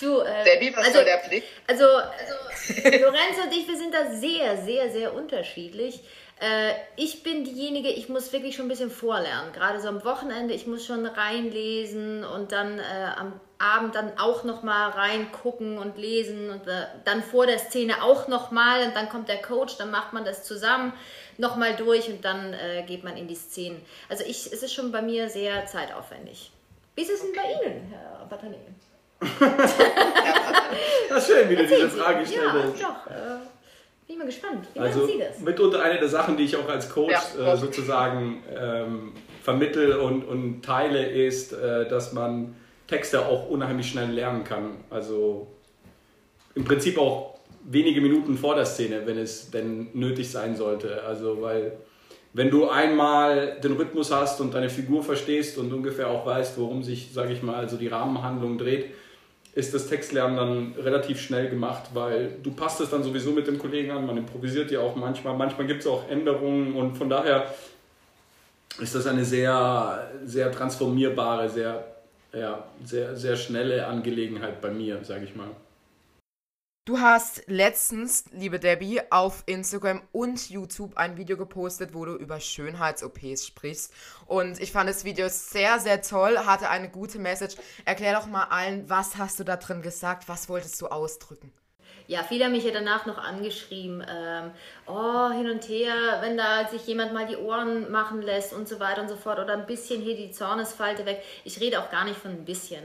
Du, 0.00 0.20
äh, 0.20 0.44
Debbie, 0.44 0.72
was 0.74 0.86
also, 0.86 0.98
soll 0.98 1.04
der 1.04 1.28
Blick? 1.28 1.44
Also, 1.66 1.84
also 1.84 2.98
Lorenz 3.02 3.38
und 3.44 3.52
ich, 3.52 3.68
wir 3.68 3.76
sind 3.76 3.92
da 3.92 4.10
sehr, 4.10 4.56
sehr, 4.56 4.90
sehr 4.90 5.14
unterschiedlich. 5.14 6.02
Äh, 6.40 6.72
ich 6.96 7.22
bin 7.22 7.44
diejenige, 7.44 7.90
ich 7.90 8.08
muss 8.08 8.32
wirklich 8.32 8.56
schon 8.56 8.64
ein 8.64 8.70
bisschen 8.70 8.90
vorlernen. 8.90 9.52
Gerade 9.52 9.78
so 9.80 9.88
am 9.88 10.02
Wochenende, 10.04 10.54
ich 10.54 10.66
muss 10.66 10.86
schon 10.86 11.04
reinlesen 11.04 12.24
und 12.24 12.52
dann 12.52 12.78
äh, 12.78 12.82
am 13.16 13.38
Abend 13.58 13.94
dann 13.94 14.18
auch 14.18 14.42
nochmal 14.42 14.90
reingucken 14.90 15.76
und 15.76 15.98
lesen 15.98 16.48
und 16.48 16.66
äh, 16.66 16.86
dann 17.04 17.22
vor 17.22 17.46
der 17.46 17.58
Szene 17.58 18.02
auch 18.02 18.26
nochmal 18.26 18.84
und 18.86 18.96
dann 18.96 19.10
kommt 19.10 19.28
der 19.28 19.42
Coach, 19.42 19.76
dann 19.76 19.90
macht 19.90 20.14
man 20.14 20.24
das 20.24 20.44
zusammen 20.44 20.94
nochmal 21.36 21.76
durch 21.76 22.08
und 22.08 22.24
dann 22.24 22.54
äh, 22.54 22.84
geht 22.86 23.04
man 23.04 23.18
in 23.18 23.28
die 23.28 23.34
Szenen. 23.34 23.84
Also 24.08 24.24
ich, 24.24 24.50
es 24.50 24.62
ist 24.62 24.72
schon 24.72 24.92
bei 24.92 25.02
mir 25.02 25.28
sehr 25.28 25.66
zeitaufwendig. 25.66 26.52
Wie 26.96 27.02
ist 27.02 27.10
es 27.10 27.20
denn 27.22 27.30
bei 27.34 27.68
Ihnen, 27.68 27.86
Herr 27.90 28.28
Batané? 28.28 28.56
Das 31.08 31.28
ist 31.28 31.34
schön, 31.34 31.48
wie 31.50 31.56
du 31.56 31.66
diese 31.66 31.88
Frage 31.90 32.20
gestellt 32.20 32.44
Ja, 32.78 32.86
doch. 32.88 33.10
Äh, 33.12 33.38
bin 34.06 34.14
ich 34.14 34.18
mal 34.18 34.26
gespannt. 34.26 34.68
Wie 34.72 34.78
Also 34.80 35.00
machen 35.00 35.10
Sie 35.12 35.18
das? 35.18 35.38
mitunter 35.40 35.82
eine 35.82 35.98
der 35.98 36.08
Sachen, 36.08 36.36
die 36.36 36.44
ich 36.44 36.56
auch 36.56 36.68
als 36.68 36.88
Coach 36.88 37.12
Ja. 37.36 37.54
äh, 37.54 37.56
sozusagen 37.56 38.42
ähm, 38.56 39.12
vermittel 39.42 39.94
und, 39.96 40.22
und 40.22 40.62
teile, 40.64 41.04
ist, 41.06 41.52
äh, 41.52 41.88
dass 41.88 42.12
man 42.12 42.54
Texte 42.86 43.26
auch 43.26 43.48
unheimlich 43.50 43.88
schnell 43.90 44.10
lernen 44.10 44.44
kann. 44.44 44.76
Also 44.90 45.48
im 46.54 46.64
Prinzip 46.64 46.96
auch 46.98 47.38
wenige 47.64 48.00
Minuten 48.00 48.38
vor 48.38 48.54
der 48.54 48.66
Szene, 48.66 49.02
wenn 49.06 49.18
es 49.18 49.50
denn 49.50 49.88
nötig 49.92 50.30
sein 50.30 50.54
sollte. 50.56 51.02
Also 51.02 51.42
weil 51.42 51.72
wenn 52.32 52.50
du 52.50 52.68
einmal 52.68 53.58
den 53.62 53.72
Rhythmus 53.72 54.12
hast 54.12 54.40
und 54.40 54.54
deine 54.54 54.70
Figur 54.70 55.02
verstehst 55.02 55.58
und 55.58 55.72
ungefähr 55.72 56.08
auch 56.08 56.24
weißt, 56.24 56.58
worum 56.58 56.82
sich, 56.82 57.12
sage 57.12 57.32
ich 57.32 57.42
mal, 57.42 57.56
also 57.56 57.76
die 57.76 57.88
Rahmenhandlung 57.88 58.56
dreht, 58.56 58.90
ist 59.54 59.74
das 59.74 59.88
Textlernen 59.88 60.36
dann 60.36 60.74
relativ 60.84 61.20
schnell 61.20 61.50
gemacht, 61.50 61.90
weil 61.92 62.36
du 62.42 62.52
passt 62.52 62.80
es 62.80 62.90
dann 62.90 63.02
sowieso 63.02 63.32
mit 63.32 63.48
dem 63.48 63.58
Kollegen 63.58 63.90
an, 63.90 64.06
man 64.06 64.16
improvisiert 64.16 64.70
ja 64.70 64.80
auch 64.80 64.94
manchmal, 64.94 65.36
manchmal 65.36 65.66
gibt 65.66 65.80
es 65.80 65.88
auch 65.88 66.08
Änderungen 66.08 66.74
und 66.74 66.96
von 66.96 67.10
daher 67.10 67.52
ist 68.78 68.94
das 68.94 69.06
eine 69.08 69.24
sehr, 69.24 70.10
sehr 70.24 70.52
transformierbare, 70.52 71.48
sehr, 71.48 71.84
ja, 72.32 72.64
sehr, 72.84 73.16
sehr 73.16 73.36
schnelle 73.36 73.86
Angelegenheit 73.86 74.60
bei 74.60 74.70
mir, 74.70 75.00
sage 75.02 75.24
ich 75.24 75.34
mal. 75.34 75.48
Du 76.86 76.98
hast 76.98 77.42
letztens, 77.46 78.24
liebe 78.32 78.58
Debbie, 78.58 79.02
auf 79.10 79.42
Instagram 79.44 80.00
und 80.12 80.48
YouTube 80.48 80.96
ein 80.96 81.18
Video 81.18 81.36
gepostet, 81.36 81.92
wo 81.92 82.06
du 82.06 82.14
über 82.14 82.40
Schönheits-OPs 82.40 83.46
sprichst. 83.46 83.92
Und 84.24 84.58
ich 84.58 84.72
fand 84.72 84.88
das 84.88 85.04
Video 85.04 85.28
sehr, 85.28 85.78
sehr 85.78 86.00
toll, 86.00 86.38
hatte 86.38 86.70
eine 86.70 86.88
gute 86.88 87.18
Message. 87.18 87.56
Erklär 87.84 88.14
doch 88.14 88.26
mal 88.26 88.44
allen, 88.44 88.88
was 88.88 89.18
hast 89.18 89.38
du 89.38 89.44
da 89.44 89.56
drin 89.56 89.82
gesagt, 89.82 90.26
was 90.26 90.48
wolltest 90.48 90.80
du 90.80 90.86
ausdrücken? 90.86 91.52
Ja, 92.06 92.24
viele 92.24 92.46
haben 92.46 92.52
mich 92.52 92.64
ja 92.64 92.72
danach 92.72 93.04
noch 93.04 93.18
angeschrieben, 93.18 94.04
ähm, 94.10 94.50
oh, 94.86 95.30
hin 95.30 95.50
und 95.50 95.68
her, 95.68 95.94
wenn 96.22 96.36
da 96.36 96.66
sich 96.66 96.86
jemand 96.86 97.12
mal 97.12 97.26
die 97.26 97.36
Ohren 97.36 97.90
machen 97.92 98.22
lässt 98.22 98.52
und 98.52 98.66
so 98.66 98.80
weiter 98.80 99.02
und 99.02 99.08
so 99.08 99.16
fort 99.16 99.38
oder 99.38 99.52
ein 99.52 99.66
bisschen 99.66 100.00
hier 100.00 100.16
die 100.16 100.32
Zornesfalte 100.32 101.04
weg. 101.04 101.22
Ich 101.44 101.60
rede 101.60 101.78
auch 101.78 101.90
gar 101.90 102.04
nicht 102.04 102.18
von 102.18 102.32
ein 102.32 102.44
bisschen. 102.44 102.82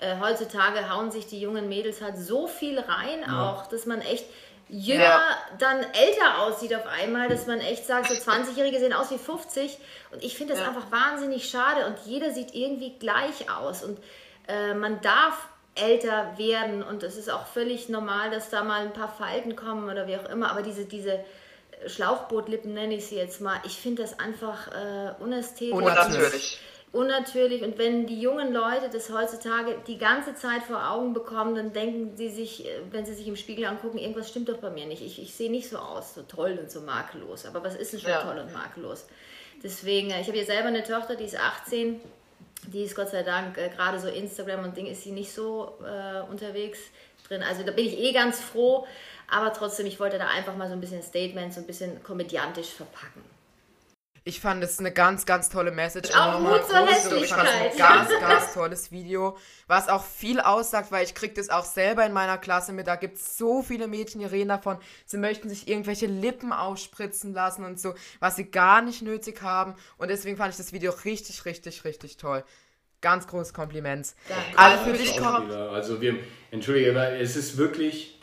Äh, 0.00 0.16
heutzutage 0.20 0.92
hauen 0.94 1.10
sich 1.10 1.26
die 1.26 1.40
jungen 1.40 1.68
Mädels 1.68 2.00
halt 2.00 2.16
so 2.18 2.46
viel 2.46 2.78
rein 2.78 3.28
auch, 3.30 3.66
dass 3.66 3.84
man 3.84 4.00
echt 4.00 4.26
jünger, 4.68 5.02
Ja. 5.02 5.20
dann 5.58 5.78
älter 5.80 6.42
aussieht 6.42 6.74
auf 6.74 6.86
einmal, 6.86 7.28
dass 7.28 7.46
man 7.46 7.58
echt 7.60 7.86
sagt, 7.86 8.08
so 8.08 8.14
20-Jährige 8.14 8.78
sehen 8.78 8.92
aus 8.92 9.10
wie 9.10 9.18
50 9.18 9.78
und 10.12 10.22
ich 10.22 10.36
finde 10.36 10.52
das 10.54 10.62
Ja. 10.62 10.68
einfach 10.68 10.92
wahnsinnig 10.92 11.48
schade 11.48 11.86
und 11.86 11.96
jeder 12.04 12.32
sieht 12.32 12.54
irgendwie 12.54 12.98
gleich 12.98 13.50
aus 13.50 13.82
und 13.82 13.98
äh, 14.46 14.74
man 14.74 15.00
darf 15.00 15.48
älter 15.74 16.36
werden 16.36 16.82
und 16.82 17.02
es 17.02 17.16
ist 17.16 17.30
auch 17.30 17.46
völlig 17.46 17.88
normal, 17.88 18.30
dass 18.30 18.50
da 18.50 18.62
mal 18.62 18.82
ein 18.82 18.92
paar 18.92 19.08
Falten 19.08 19.56
kommen 19.56 19.88
oder 19.90 20.06
wie 20.06 20.16
auch 20.16 20.28
immer, 20.28 20.50
aber 20.50 20.62
diese, 20.62 20.84
diese 20.84 21.18
Schlauchbootlippen 21.86 22.74
nenne 22.74 22.94
ich 22.96 23.06
sie 23.06 23.16
jetzt 23.16 23.40
mal, 23.40 23.58
ich 23.64 23.76
finde 23.78 24.02
das 24.02 24.18
einfach 24.18 24.68
äh, 24.68 25.12
unästhetisch. 25.22 25.72
Unnatürlich. 25.74 26.58
Unnatürlich 26.90 27.62
und 27.62 27.76
wenn 27.76 28.06
die 28.06 28.20
jungen 28.20 28.52
Leute 28.52 28.88
das 28.90 29.10
heutzutage 29.12 29.76
die 29.86 29.98
ganze 29.98 30.34
Zeit 30.34 30.62
vor 30.62 30.90
Augen 30.90 31.12
bekommen, 31.12 31.54
dann 31.54 31.72
denken 31.72 32.16
sie 32.16 32.30
sich, 32.30 32.66
äh, 32.66 32.80
wenn 32.90 33.04
sie 33.04 33.14
sich 33.14 33.28
im 33.28 33.36
Spiegel 33.36 33.66
angucken, 33.66 33.98
irgendwas 33.98 34.28
stimmt 34.28 34.48
doch 34.48 34.58
bei 34.58 34.70
mir 34.70 34.86
nicht. 34.86 35.02
Ich, 35.02 35.20
ich 35.20 35.34
sehe 35.34 35.50
nicht 35.50 35.68
so 35.68 35.78
aus, 35.78 36.14
so 36.14 36.22
toll 36.22 36.58
und 36.60 36.70
so 36.70 36.80
makellos. 36.80 37.44
Aber 37.44 37.62
was 37.62 37.74
ist 37.76 37.92
denn 37.92 38.00
schon 38.00 38.10
Ja. 38.10 38.22
toll 38.22 38.38
und 38.38 38.52
makellos? 38.52 39.06
Deswegen, 39.62 40.10
äh, 40.10 40.20
ich 40.20 40.28
habe 40.28 40.38
hier 40.38 40.46
selber 40.46 40.68
eine 40.68 40.82
Tochter, 40.82 41.14
die 41.14 41.24
ist 41.24 41.38
18 41.38 42.00
die 42.66 42.82
ist 42.82 42.96
Gott 42.96 43.08
sei 43.10 43.22
Dank 43.22 43.56
äh, 43.56 43.68
gerade 43.68 43.98
so 43.98 44.08
Instagram 44.08 44.64
und 44.64 44.76
Ding 44.76 44.86
ist 44.86 45.02
sie 45.02 45.12
nicht 45.12 45.32
so 45.32 45.78
äh, 45.84 46.20
unterwegs 46.28 46.78
drin. 47.26 47.42
Also 47.42 47.62
da 47.62 47.70
bin 47.70 47.86
ich 47.86 47.98
eh 47.98 48.12
ganz 48.12 48.40
froh, 48.40 48.86
aber 49.30 49.52
trotzdem, 49.52 49.86
ich 49.86 50.00
wollte 50.00 50.18
da 50.18 50.26
einfach 50.28 50.56
mal 50.56 50.66
so 50.66 50.72
ein 50.74 50.80
bisschen 50.80 51.02
Statement, 51.02 51.54
so 51.54 51.60
ein 51.60 51.66
bisschen 51.66 52.02
komödiantisch 52.02 52.70
verpacken. 52.70 53.22
Ich 54.28 54.40
fand 54.40 54.62
es 54.62 54.78
eine 54.78 54.92
ganz, 54.92 55.24
ganz 55.24 55.48
tolle 55.48 55.70
Message. 55.70 56.10
Auch 56.14 56.36
Und 56.36 56.42
nochmal 56.42 56.60
Mut 56.60 56.68
zur 56.68 56.82
und 56.82 57.24
Ich 57.24 57.30
fand 57.30 57.48
es 57.48 57.54
ein 57.54 57.60
Hässlichkeit. 57.62 57.78
ganz, 57.78 58.10
ganz 58.20 58.52
tolles 58.52 58.92
Video, 58.92 59.38
was 59.68 59.88
auch 59.88 60.04
viel 60.04 60.38
aussagt, 60.38 60.92
weil 60.92 61.02
ich 61.02 61.14
kriege 61.14 61.32
das 61.32 61.48
auch 61.48 61.64
selber 61.64 62.04
in 62.04 62.12
meiner 62.12 62.36
Klasse 62.36 62.74
mit. 62.74 62.88
Da 62.88 62.96
gibt 62.96 63.16
es 63.16 63.38
so 63.38 63.62
viele 63.62 63.88
Mädchen, 63.88 64.20
die 64.20 64.26
reden 64.26 64.50
davon, 64.50 64.76
sie 65.06 65.16
möchten 65.16 65.48
sich 65.48 65.66
irgendwelche 65.66 66.04
Lippen 66.04 66.52
aufspritzen 66.52 67.32
lassen 67.32 67.64
und 67.64 67.80
so, 67.80 67.94
was 68.20 68.36
sie 68.36 68.50
gar 68.50 68.82
nicht 68.82 69.00
nötig 69.00 69.40
haben. 69.40 69.74
Und 69.96 70.08
deswegen 70.08 70.36
fand 70.36 70.50
ich 70.50 70.58
das 70.58 70.74
Video 70.74 70.92
richtig, 71.06 71.46
richtig, 71.46 71.86
richtig 71.86 72.18
toll. 72.18 72.44
Ganz 73.00 73.28
großes 73.28 73.54
Kompliment. 73.54 74.14
Danke. 74.28 74.58
Also 74.58 74.84
für 74.84 74.92
dich 74.92 75.16
kommt. 75.16 75.50
Also 75.52 76.02
wir, 76.02 76.16
entschuldige, 76.50 76.90
aber 76.90 77.12
es 77.12 77.34
ist 77.34 77.56
wirklich, 77.56 78.17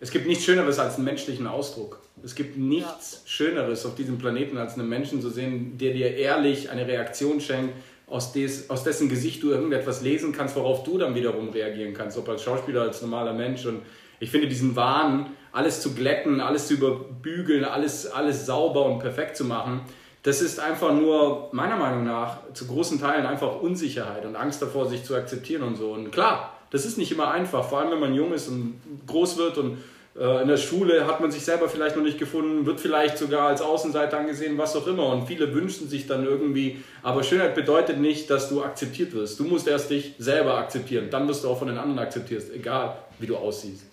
es 0.00 0.10
gibt 0.10 0.26
nichts 0.26 0.44
Schöneres 0.44 0.78
als 0.78 0.96
einen 0.96 1.04
menschlichen 1.04 1.46
Ausdruck. 1.46 2.00
Es 2.24 2.34
gibt 2.34 2.56
nichts 2.56 3.22
Schöneres 3.26 3.84
auf 3.84 3.94
diesem 3.94 4.18
Planeten, 4.18 4.56
als 4.56 4.74
einen 4.74 4.88
Menschen 4.88 5.20
zu 5.20 5.28
sehen, 5.28 5.76
der 5.76 5.92
dir 5.92 6.16
ehrlich 6.16 6.70
eine 6.70 6.86
Reaktion 6.86 7.40
schenkt, 7.40 7.74
aus, 8.06 8.32
des, 8.32 8.70
aus 8.70 8.82
dessen 8.82 9.08
Gesicht 9.08 9.42
du 9.42 9.50
irgendetwas 9.50 10.02
lesen 10.02 10.32
kannst, 10.32 10.56
worauf 10.56 10.82
du 10.84 10.98
dann 10.98 11.14
wiederum 11.14 11.50
reagieren 11.50 11.94
kannst, 11.94 12.18
ob 12.18 12.28
als 12.28 12.42
Schauspieler, 12.42 12.82
als 12.82 13.02
normaler 13.02 13.34
Mensch. 13.34 13.66
Und 13.66 13.82
ich 14.18 14.30
finde 14.30 14.48
diesen 14.48 14.74
Wahn, 14.74 15.30
alles 15.52 15.80
zu 15.80 15.94
glätten, 15.94 16.40
alles 16.40 16.66
zu 16.66 16.74
überbügeln, 16.74 17.64
alles, 17.64 18.06
alles 18.06 18.46
sauber 18.46 18.86
und 18.86 19.00
perfekt 19.00 19.36
zu 19.36 19.44
machen, 19.44 19.82
das 20.22 20.42
ist 20.42 20.60
einfach 20.60 20.92
nur, 20.92 21.48
meiner 21.52 21.76
Meinung 21.76 22.04
nach, 22.04 22.38
zu 22.52 22.66
großen 22.66 23.00
Teilen 23.00 23.26
einfach 23.26 23.60
Unsicherheit 23.60 24.24
und 24.26 24.36
Angst 24.36 24.60
davor, 24.60 24.88
sich 24.88 25.02
zu 25.02 25.14
akzeptieren 25.14 25.62
und 25.62 25.76
so. 25.76 25.92
Und 25.92 26.10
klar, 26.12 26.54
das 26.70 26.84
ist 26.84 26.98
nicht 26.98 27.10
immer 27.10 27.30
einfach, 27.30 27.68
vor 27.68 27.80
allem 27.80 27.90
wenn 27.90 28.00
man 28.00 28.14
jung 28.14 28.32
ist 28.32 28.48
und 28.48 28.80
groß 29.06 29.38
wird 29.38 29.58
und 29.58 29.78
äh, 30.18 30.42
in 30.42 30.48
der 30.48 30.56
Schule 30.56 31.06
hat 31.06 31.20
man 31.20 31.30
sich 31.30 31.44
selber 31.44 31.68
vielleicht 31.68 31.96
noch 31.96 32.02
nicht 32.02 32.18
gefunden, 32.18 32.66
wird 32.66 32.80
vielleicht 32.80 33.16
sogar 33.16 33.48
als 33.48 33.62
Außenseiter 33.62 34.18
angesehen, 34.18 34.58
was 34.58 34.76
auch 34.76 34.86
immer. 34.86 35.06
Und 35.06 35.26
viele 35.26 35.54
wünschen 35.54 35.88
sich 35.88 36.06
dann 36.06 36.24
irgendwie, 36.24 36.82
aber 37.02 37.22
Schönheit 37.22 37.54
bedeutet 37.54 37.98
nicht, 37.98 38.28
dass 38.28 38.48
du 38.48 38.62
akzeptiert 38.62 39.14
wirst. 39.14 39.40
Du 39.40 39.44
musst 39.44 39.66
erst 39.66 39.90
dich 39.90 40.14
selber 40.18 40.58
akzeptieren, 40.58 41.08
dann 41.10 41.26
wirst 41.28 41.44
du 41.44 41.48
auch 41.48 41.58
von 41.58 41.68
den 41.68 41.78
anderen 41.78 41.98
akzeptiert, 41.98 42.44
egal 42.54 42.96
wie 43.18 43.26
du 43.26 43.36
aussiehst. 43.36 43.89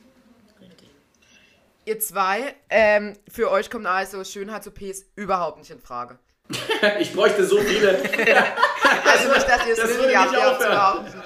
Ihr 1.88 2.01
zwei, 2.01 2.53
ähm, 2.70 3.17
für 3.29 3.50
euch 3.50 3.70
kommt 3.70 3.86
also 3.86 4.22
Schönheits-OPs 4.22 5.06
überhaupt 5.15 5.60
nicht 5.60 5.72
in 5.72 5.79
Frage. 5.79 6.20
Ich 7.00 7.13
bräuchte 7.13 7.46
so 7.46 7.60
viele. 7.62 7.98
Also 9.06 9.32
nicht, 9.32 9.48
dass 9.48 9.65
ihr 9.65 9.74
es 9.74 9.79
Das 9.79 9.98
nötig 9.98 10.17
habt, 10.17 10.32
nicht 10.32 10.41
ihr 10.41 10.67
behaupten. 10.67 11.24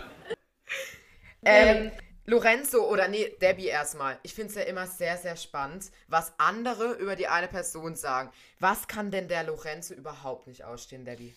Ähm, 1.44 1.92
Lorenzo 2.26 2.88
oder 2.88 3.08
nee, 3.08 3.36
Debbie 3.42 3.66
erstmal. 3.66 4.20
Ich 4.22 4.36
finde 4.36 4.50
es 4.50 4.56
ja 4.56 4.62
immer 4.62 4.86
sehr, 4.86 5.18
sehr 5.18 5.36
spannend, 5.36 5.92
was 6.08 6.32
andere 6.38 6.94
über 6.94 7.16
die 7.16 7.28
eine 7.28 7.48
Person 7.48 7.96
sagen. 7.96 8.32
Was 8.60 8.88
kann 8.88 9.10
denn 9.10 9.28
der 9.28 9.44
Lorenzo 9.44 9.96
überhaupt 9.96 10.46
nicht 10.46 10.64
ausstehen, 10.64 11.06
Debbie? 11.06 11.34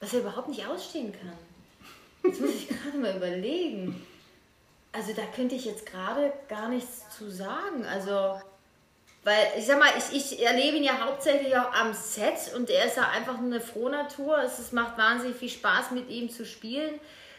Was 0.00 0.14
er 0.14 0.20
überhaupt 0.20 0.48
nicht 0.48 0.66
ausstehen 0.66 1.12
kann. 1.12 1.32
Jetzt 2.24 2.40
muss 2.40 2.54
ich 2.54 2.68
gerade 2.82 2.96
mal 2.96 3.16
überlegen. 3.16 4.06
Also 4.92 5.12
da 5.12 5.22
könnte 5.36 5.56
ich 5.56 5.66
jetzt 5.66 5.84
gerade 5.84 6.32
gar 6.48 6.70
nichts 6.70 7.04
zu 7.16 7.30
sagen. 7.30 7.84
Also, 7.84 8.40
weil 9.24 9.52
ich 9.56 9.66
sag 9.66 9.78
mal, 9.78 9.90
ich, 9.96 10.16
ich 10.32 10.44
erlebe 10.44 10.76
ihn 10.76 10.82
ja 10.82 10.98
hauptsächlich 11.00 11.56
auch 11.56 11.72
am 11.72 11.92
Set 11.92 12.54
und 12.56 12.68
er 12.70 12.86
ist 12.86 12.96
ja 12.96 13.08
einfach 13.08 13.38
eine 13.38 13.60
Frohnatur. 13.60 14.38
Es, 14.38 14.58
es 14.58 14.72
macht 14.72 14.98
wahnsinnig 14.98 15.36
viel 15.36 15.48
Spaß, 15.48 15.92
mit 15.92 16.08
ihm 16.08 16.28
zu 16.28 16.44
spielen. 16.44 16.98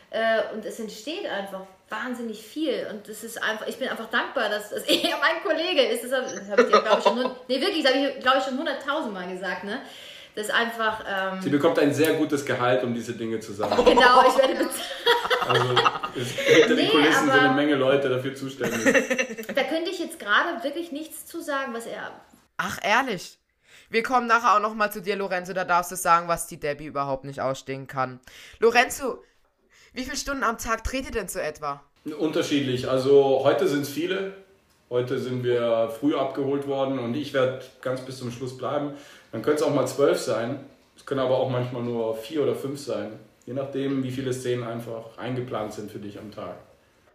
Äh, 0.10 0.44
und 0.54 0.64
es 0.64 0.80
entsteht 0.80 1.26
einfach 1.26 1.66
wahnsinnig 1.90 2.42
viel. 2.42 2.88
Und 2.90 3.10
es 3.10 3.24
ist 3.24 3.42
einfach, 3.42 3.68
ich 3.68 3.78
bin 3.78 3.90
einfach 3.90 4.10
dankbar, 4.10 4.48
dass, 4.48 4.70
dass 4.70 4.84
er 4.88 5.18
mein 5.18 5.44
Kollege 5.44 5.82
ist. 5.88 6.06
Das 6.06 6.14
habe 6.14 6.28
hab 6.50 6.60
ich 6.60 6.66
dir, 6.68 6.82
glaube 6.82 7.00
ich, 7.00 7.04
schon, 7.04 7.36
nee, 7.48 7.60
wirklich, 7.60 7.84
ich, 7.84 8.20
glaube 8.22 8.38
ich, 8.38 8.44
schon 8.46 8.58
hunderttausendmal 8.58 9.28
gesagt, 9.28 9.66
ne? 9.66 9.82
Das 10.36 10.48
ist 10.48 10.54
einfach, 10.54 11.04
ähm, 11.08 11.42
Sie 11.42 11.50
bekommt 11.50 11.78
ein 11.80 11.94
sehr 11.94 12.14
gutes 12.14 12.46
Gehalt, 12.46 12.84
um 12.84 12.94
diese 12.94 13.14
Dinge 13.14 13.40
zu 13.40 13.54
sagen. 13.54 13.76
genau, 13.86 14.28
ich 14.28 14.38
werde 14.38 14.56
bezahlt. 14.56 15.48
Also 15.48 15.68
hinter 15.68 16.68
den 16.68 16.76
Nee, 16.76 16.90
Kulissen 16.90 17.26
sind 17.26 17.32
eine 17.32 17.54
Menge 17.54 17.76
Leute 17.76 18.10
dafür 18.10 18.34
zuständig. 18.34 18.84
Da 19.54 19.64
könnte 19.64 19.92
ich 19.92 20.00
jetzt 20.00 20.18
gerade 20.20 20.64
wirklich 20.64 20.92
nichts 20.92 21.26
zu 21.26 21.42
sagen, 21.42 21.74
was 21.74 21.86
er. 21.86 22.12
Ach, 22.58 22.80
ehrlich. 22.82 23.38
Wir 23.90 24.02
kommen 24.02 24.26
nachher 24.26 24.56
auch 24.56 24.60
noch 24.60 24.74
mal 24.74 24.92
zu 24.92 25.02
dir, 25.02 25.16
Lorenzo. 25.16 25.54
Da 25.54 25.66
darfst 25.66 25.92
du 25.92 25.96
sagen, 25.96 26.28
was 26.28 26.48
die 26.48 26.60
Debbie 26.60 26.86
überhaupt 26.86 27.26
nicht 27.26 27.42
ausstehen 27.42 27.86
kann. 27.86 28.20
Lorenzo, 28.60 29.24
wie 29.94 30.04
viele 30.04 30.18
Stunden 30.18 30.44
am 30.44 30.58
Tag 30.58 30.84
dreht 30.84 31.06
ihr 31.06 31.12
denn 31.12 31.28
so 31.28 31.40
etwa? 31.40 31.84
Unterschiedlich. 32.18 32.90
Also 32.90 33.42
heute 33.44 33.68
sind 33.68 33.82
es 33.82 33.90
viele. 33.90 34.34
Heute 34.90 35.20
sind 35.20 35.44
wir 35.44 35.92
früh 36.00 36.16
abgeholt 36.16 36.68
worden 36.68 37.00
und 37.00 37.16
ich 37.16 37.34
werde 37.34 37.64
ganz 37.82 38.02
bis 38.02 38.18
zum 38.20 38.32
Schluss 38.32 38.58
bleiben. 38.58 38.94
Dann 39.34 39.42
könnte 39.42 39.64
es 39.64 39.64
auch 39.64 39.74
mal 39.74 39.88
zwölf 39.88 40.20
sein. 40.20 40.60
Es 40.96 41.06
können 41.06 41.20
aber 41.20 41.38
auch 41.40 41.50
manchmal 41.50 41.82
nur 41.82 42.16
vier 42.16 42.44
oder 42.44 42.54
fünf 42.56 42.80
sein. 42.80 43.20
Je 43.46 43.54
nachdem, 43.54 44.04
wie 44.04 44.12
viele 44.12 44.32
Szenen 44.32 44.64
einfach 44.64 45.18
eingeplant 45.18 45.74
sind 45.74 45.92
für 45.92 45.98
dich 45.98 46.20
am 46.20 46.32
Tag. 46.32 46.56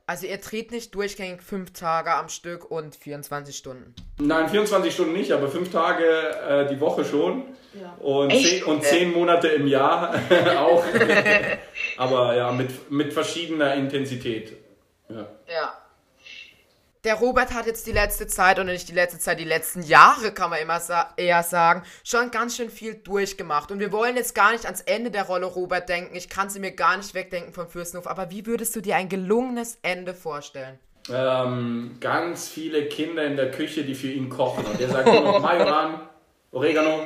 Also 0.06 0.26
ihr 0.26 0.38
dreht 0.38 0.72
nicht 0.72 0.94
durchgängig 0.94 1.42
fünf 1.42 1.72
Tage 1.72 2.12
am 2.12 2.28
Stück 2.28 2.70
und 2.70 2.96
24 2.96 3.56
Stunden. 3.56 3.94
Nein, 4.18 4.48
24 4.48 4.92
Stunden 4.92 5.12
nicht, 5.12 5.30
aber 5.30 5.48
fünf 5.48 5.70
Tage 5.70 6.04
äh, 6.04 6.66
die 6.68 6.80
Woche 6.80 7.04
schon. 7.04 7.44
Ja. 7.80 7.94
Und, 8.00 8.30
Echt? 8.30 8.48
zehn, 8.48 8.64
und 8.64 8.82
zehn 8.82 9.12
Monate 9.12 9.48
im 9.48 9.68
Jahr 9.68 10.12
auch. 10.58 10.82
aber 11.98 12.34
ja, 12.34 12.50
mit, 12.50 12.90
mit 12.90 13.12
verschiedener 13.12 13.74
Intensität. 13.74 14.56
Ja. 15.08 15.28
Ja. 15.46 15.77
Der 17.08 17.14
Robert 17.14 17.54
hat 17.54 17.64
jetzt 17.64 17.86
die 17.86 17.92
letzte 17.92 18.26
Zeit, 18.26 18.58
und 18.58 18.66
nicht 18.66 18.86
die 18.86 18.92
letzte 18.92 19.18
Zeit, 19.18 19.40
die 19.40 19.44
letzten 19.44 19.82
Jahre, 19.82 20.30
kann 20.30 20.50
man 20.50 20.60
immer 20.60 20.78
sa 20.78 21.14
eher 21.16 21.42
sagen, 21.42 21.82
schon 22.04 22.30
ganz 22.30 22.54
schön 22.54 22.68
viel 22.68 22.96
durchgemacht. 22.96 23.70
Und 23.70 23.80
wir 23.80 23.92
wollen 23.92 24.14
jetzt 24.14 24.34
gar 24.34 24.52
nicht 24.52 24.66
ans 24.66 24.82
Ende 24.82 25.10
der 25.10 25.22
Rolle 25.22 25.46
Robert 25.46 25.88
denken. 25.88 26.14
Ich 26.14 26.28
kann 26.28 26.50
sie 26.50 26.60
mir 26.60 26.72
gar 26.72 26.98
nicht 26.98 27.14
wegdenken 27.14 27.54
vom 27.54 27.66
Fürstenhof. 27.66 28.06
Aber 28.06 28.30
wie 28.30 28.44
würdest 28.44 28.76
du 28.76 28.82
dir 28.82 28.96
ein 28.96 29.08
gelungenes 29.08 29.78
Ende 29.80 30.12
vorstellen? 30.12 30.78
ähm, 31.10 31.96
ganz 31.98 32.50
viele 32.50 32.84
Kinder 32.88 33.24
in 33.24 33.36
der 33.36 33.52
Küche, 33.52 33.84
die 33.84 33.94
für 33.94 34.08
ihn 34.08 34.28
kochen. 34.28 34.66
Und 34.66 34.78
er 34.78 34.90
sagt 34.90 35.06
nur 35.06 35.22
noch 35.22 35.40
Majoran, 35.40 36.02
Oregano, 36.52 37.04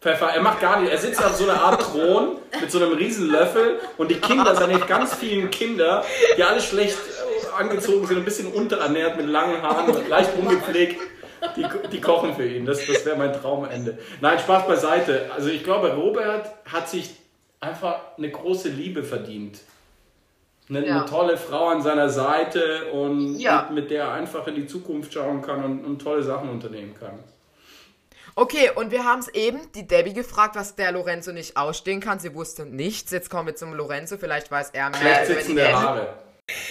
Pfeffer. 0.00 0.30
Er 0.30 0.42
macht 0.42 0.60
gar 0.62 0.80
nicht. 0.80 0.90
Er 0.90 0.98
sitzt 0.98 1.24
auf 1.24 1.36
so 1.36 1.48
einer 1.48 1.62
Art 1.62 1.80
Thron 1.80 2.38
mit 2.60 2.72
so 2.72 2.78
einem 2.78 2.94
riesen 2.94 3.30
Löffel 3.30 3.78
und 3.98 4.10
die 4.10 4.16
Kinder, 4.16 4.56
seine 4.56 4.80
ganz 4.80 5.14
vielen 5.14 5.48
Kinder, 5.50 6.04
die 6.36 6.42
alle 6.42 6.60
schlecht 6.60 6.98
angezogen 7.54 8.06
sind, 8.06 8.18
ein 8.18 8.24
bisschen 8.24 8.52
unterernährt 8.52 9.16
mit 9.16 9.26
langen 9.26 9.62
Haaren, 9.62 9.94
leicht 10.08 10.30
ungepflegt. 10.38 11.00
Die, 11.56 11.66
die 11.92 12.00
kochen 12.00 12.34
für 12.34 12.46
ihn. 12.46 12.64
Das, 12.64 12.86
das 12.86 13.04
wäre 13.04 13.16
mein 13.18 13.32
Traumende. 13.34 13.98
Nein, 14.22 14.38
Spaß 14.38 14.66
beiseite. 14.66 15.30
Also 15.34 15.50
ich 15.50 15.62
glaube, 15.62 15.92
Robert 15.92 16.50
hat 16.64 16.88
sich 16.88 17.10
einfach 17.60 18.00
eine 18.16 18.30
große 18.30 18.68
Liebe 18.70 19.02
verdient. 19.02 19.58
Eine, 20.70 20.86
Ja. 20.86 21.00
eine 21.00 21.04
tolle 21.04 21.36
Frau 21.36 21.66
an 21.68 21.82
seiner 21.82 22.08
Seite 22.08 22.86
und 22.92 23.38
Ja. 23.38 23.66
mit, 23.68 23.82
mit 23.82 23.90
der 23.90 24.04
er 24.04 24.12
einfach 24.14 24.46
in 24.46 24.54
die 24.54 24.66
Zukunft 24.66 25.12
schauen 25.12 25.42
kann 25.42 25.62
und, 25.62 25.84
und 25.84 25.98
tolle 26.00 26.22
Sachen 26.22 26.48
unternehmen 26.48 26.94
kann. 26.98 27.18
Okay, 28.36 28.70
und 28.74 28.90
wir 28.90 29.04
haben 29.04 29.20
es 29.20 29.28
eben 29.28 29.60
die 29.74 29.86
Debbie 29.86 30.14
gefragt, 30.14 30.56
was 30.56 30.74
der 30.74 30.92
Lorenzo 30.92 31.30
nicht 31.30 31.56
ausstehen 31.58 32.00
kann. 32.00 32.18
Sie 32.18 32.34
wusste 32.34 32.64
nichts. 32.64 33.12
Jetzt 33.12 33.28
kommen 33.30 33.46
wir 33.48 33.54
zum 33.54 33.74
Lorenzo. 33.74 34.16
Vielleicht 34.16 34.50
weiß 34.50 34.70
er 34.70 34.90
mehr. 34.90 34.98
Schlecht 34.98 35.26
sitzende. 35.26 35.72
Haare. 35.72 36.14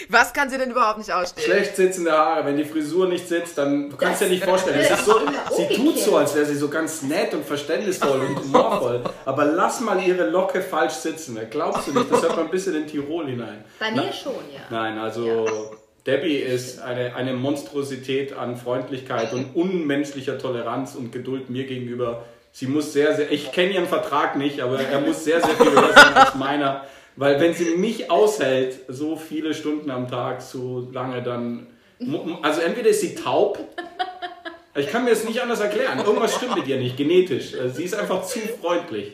Was 0.10 0.34
kann 0.34 0.50
sie 0.52 0.58
denn 0.60 0.70
überhaupt 0.70 1.00
nicht 1.00 1.12
ausstehen? 1.12 1.46
Schlecht 1.46 1.76
sitzende 1.76 2.12
Haare. 2.12 2.46
Wenn 2.46 2.58
die 2.58 2.64
Frisur 2.66 3.08
nicht 3.08 3.28
sitzt, 3.28 3.58
dann 3.58 3.90
du 3.90 3.98
kannst 3.98 4.22
dir 4.22 4.28
nicht 4.30 4.44
vorstellen. 4.44 4.80
Es 4.80 4.92
ist 4.92 5.06
so, 5.06 5.20
sie 5.58 5.76
tut 5.76 5.98
so, 5.98 6.16
als 6.18 6.36
wäre 6.36 6.46
sie 6.46 6.56
so 6.56 6.70
ganz 6.70 7.02
nett 7.02 7.34
und 7.34 7.44
verständnisvoll 7.44 8.20
und 8.20 8.40
humorvoll. 8.40 9.02
Aber 9.26 9.46
lass 9.46 9.82
mal 9.82 10.00
ihre 10.04 10.30
Locke 10.30 10.62
falsch 10.62 10.94
sitzen. 10.94 11.40
Glaubst 11.50 11.88
du 11.88 11.94
nicht. 11.94 12.12
Das 12.12 12.22
hört 12.22 12.36
man 12.36 12.46
ein 12.46 12.52
bisschen 12.52 12.76
in 12.76 12.86
Tirol 12.86 13.26
hinein. 13.28 13.64
Bei 13.80 13.90
Na- 13.90 14.04
mir 14.04 14.14
schon, 14.14 14.34
ja. 14.54 14.62
Nein, 14.70 15.00
also 15.00 15.72
Debbie 16.06 16.38
ist 16.38 16.80
eine, 16.82 17.16
eine 17.16 17.34
Monstrosität 17.34 18.34
an 18.34 18.58
Freundlichkeit 18.58 19.34
und 19.34 19.56
unmenschlicher 19.56 20.38
Toleranz 20.38 20.94
und 20.94 21.12
Geduld 21.12 21.50
mir 21.50 21.66
gegenüber. 21.66 22.26
Sie 22.52 22.68
muss 22.68 22.94
sehr, 22.94 23.16
sehr, 23.16 23.32
ich 23.32 23.52
kenne 23.52 23.72
ihren 23.72 23.88
Vertrag 23.88 24.36
nicht, 24.36 24.62
aber 24.62 24.80
er 24.80 25.00
muss 25.02 25.24
sehr, 25.24 25.42
sehr 25.42 25.56
viel 25.56 25.72
höher 25.72 25.94
sein 25.96 26.14
als 26.14 26.36
meiner. 26.36 26.86
Weil 27.16 27.40
wenn 27.40 27.54
sie 27.54 27.76
mich 27.76 28.10
aushält, 28.10 28.80
so 28.88 29.16
viele 29.16 29.54
Stunden 29.54 29.92
am 29.92 30.10
Tag, 30.10 30.42
so 30.42 30.90
lange, 30.92 31.22
dann, 31.22 31.68
also 32.42 32.62
entweder 32.62 32.90
ist 32.90 33.02
sie 33.02 33.16
taub, 33.16 33.60
ich 34.76 34.88
kann 34.88 35.04
mir 35.04 35.12
das 35.12 35.24
nicht 35.24 35.40
anders 35.40 35.60
erklären. 35.60 36.00
Irgendwas 36.00 36.36
stimmt 36.36 36.56
mit 36.56 36.68
ihr 36.68 36.78
nicht, 36.78 36.98
genetisch. 36.98 37.54
Also 37.54 37.76
Sie 37.76 37.84
ist 37.84 37.94
einfach 37.94 38.24
zu 38.24 38.40
freundlich. 38.40 39.14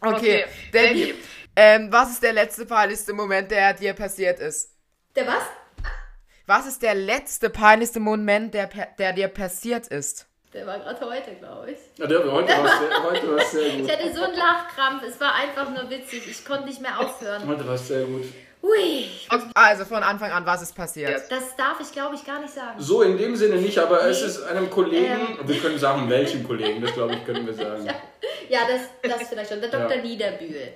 Okay, 0.00 0.46
Debbie, 0.72 1.14
ähm, 1.56 1.88
was 1.90 2.12
ist 2.12 2.22
der 2.22 2.32
letzte 2.32 2.64
peinlichste 2.64 3.12
Moment, 3.12 3.50
der 3.50 3.74
dir 3.74 3.92
passiert 3.92 4.38
ist? 4.38 4.70
Der 5.16 5.26
was? 5.26 5.42
Was 6.46 6.66
ist 6.66 6.82
der 6.82 6.94
letzte 6.94 7.50
peinlichste 7.50 8.00
Moment, 8.00 8.54
der, 8.54 8.70
der 8.98 9.12
dir 9.12 9.28
passiert 9.28 9.88
ist? 9.88 10.27
Der 10.54 10.66
war 10.66 10.78
gerade 10.78 11.04
heute, 11.04 11.34
glaube 11.38 11.72
ich. 11.72 11.78
Ja, 11.98 12.06
der- 12.06 12.20
heute 12.32 12.48
war 12.48 12.64
es 12.64 12.78
sehr, 12.78 13.02
heute 13.02 13.36
war's 13.36 13.50
sehr 13.52 13.70
gut. 13.76 13.84
Ich 13.86 13.92
hatte 13.92 14.14
so 14.14 14.22
einen 14.22 14.34
Lachkrampf, 14.34 15.02
es 15.06 15.20
war 15.20 15.34
einfach 15.34 15.68
nur 15.70 15.90
witzig. 15.90 16.26
Ich 16.26 16.44
konnte 16.44 16.64
nicht 16.66 16.80
mehr 16.80 16.98
aufhören. 16.98 17.46
Heute 17.46 17.66
war 17.66 17.74
es 17.74 17.86
sehr 17.88 18.04
gut. 18.04 18.24
Hui, 18.60 19.08
Also 19.54 19.84
von 19.84 20.02
Anfang 20.02 20.32
an, 20.32 20.44
was 20.44 20.62
ist 20.62 20.74
passiert? 20.74 21.22
das 21.30 21.54
darf 21.56 21.78
ich, 21.80 21.92
glaube 21.92 22.16
ich, 22.16 22.24
gar 22.26 22.40
nicht 22.40 22.52
sagen. 22.52 22.74
So 22.80 23.02
in 23.02 23.16
dem 23.16 23.36
Sinne 23.36 23.56
nicht, 23.56 23.78
aber 23.78 24.02
es 24.06 24.20
Nee. 24.20 24.26
ist 24.26 24.42
einem 24.42 24.68
Kollegen, 24.68 25.36
Ähm. 25.40 25.48
wir 25.48 25.60
können 25.60 25.78
sagen, 25.78 26.08
welchem 26.10 26.44
Kollegen, 26.44 26.82
das 26.82 26.92
glaube 26.92 27.14
ich, 27.14 27.24
können 27.24 27.46
wir 27.46 27.54
sagen. 27.54 27.86
Ja, 28.50 28.60
das, 28.66 29.12
das 29.18 29.28
vielleicht 29.28 29.50
schon. 29.50 29.60
Der 29.60 29.68
Dr. 29.68 29.96
Ja. 29.96 30.02
Niederbühl. 30.02 30.72